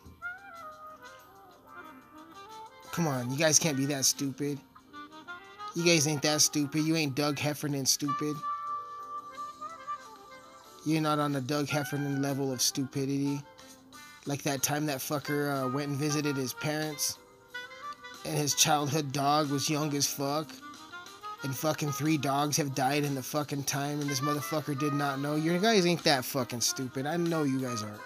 [2.97, 4.59] Come on, you guys can't be that stupid.
[5.75, 6.81] You guys ain't that stupid.
[6.81, 8.35] You ain't Doug Heffernan stupid.
[10.87, 13.43] You're not on the Doug Heffernan level of stupidity.
[14.25, 17.19] Like that time that fucker uh, went and visited his parents,
[18.25, 20.49] and his childhood dog was young as fuck,
[21.43, 25.21] and fucking three dogs have died in the fucking time, and this motherfucker did not
[25.21, 25.37] know.
[25.37, 27.05] You guys ain't that fucking stupid.
[27.05, 28.01] I know you guys aren't.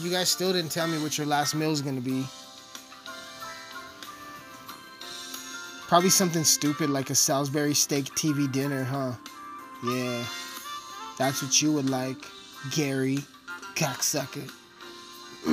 [0.00, 2.24] You guys still didn't tell me what your last meal is gonna be.
[5.88, 9.12] Probably something stupid like a Salisbury steak TV dinner, huh?
[9.84, 10.24] Yeah.
[11.18, 12.16] That's what you would like,
[12.70, 13.18] Gary,
[13.74, 14.50] cocksucker.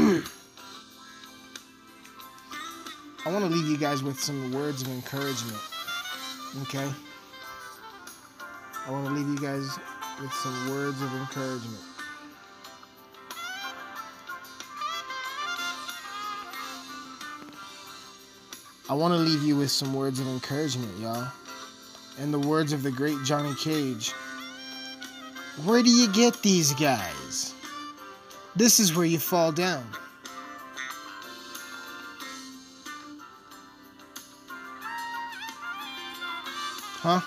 [3.26, 5.60] I want to leave you guys with some words of encouragement.
[6.62, 6.90] Okay?
[8.86, 9.68] I want to leave you guys
[10.22, 11.97] with some words of encouragement.
[18.90, 21.28] I want to leave you with some words of encouragement, y'all.
[22.20, 24.12] And the words of the great Johnny Cage.
[25.66, 27.54] Where do you get these guys?
[28.56, 29.86] This is where you fall down.
[37.00, 37.22] Huh?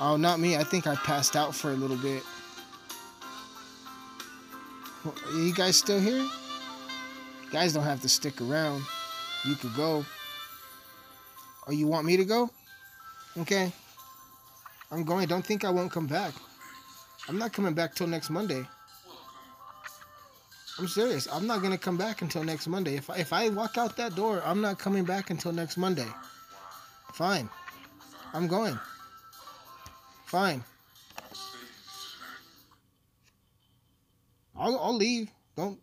[0.00, 0.56] Oh, not me.
[0.56, 2.22] I think I passed out for a little bit.
[5.04, 6.18] Are you guys still here?
[6.18, 8.82] You guys don't have to stick around.
[9.46, 10.04] You could go.
[11.66, 12.50] Or you want me to go?
[13.38, 13.72] Okay.
[14.90, 15.26] I'm going.
[15.28, 16.32] Don't think I won't come back.
[17.28, 18.66] I'm not coming back till next Monday.
[20.78, 21.26] I'm serious.
[21.32, 22.96] I'm not gonna come back until next Monday.
[22.96, 26.06] If I, if I walk out that door, I'm not coming back until next Monday.
[27.14, 27.48] Fine.
[28.34, 28.78] I'm going.
[30.26, 30.62] Fine.
[34.54, 35.30] I'll I'll leave.
[35.56, 35.80] Don't.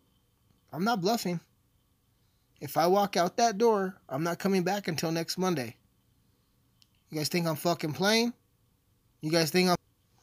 [0.72, 1.40] I'm not bluffing.
[2.64, 5.76] If I walk out that door, I'm not coming back until next Monday.
[7.10, 8.32] You guys think I'm fucking playing?
[9.20, 9.76] You guys think I'm,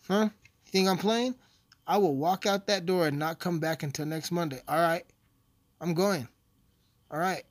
[0.08, 0.30] huh?
[0.66, 1.36] You think I'm playing?
[1.86, 4.60] I will walk out that door and not come back until next Monday.
[4.68, 5.04] All right.
[5.80, 6.28] I'm going.
[7.12, 7.44] All right.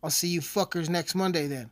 [0.00, 1.68] I'll see you fuckers next Monday then.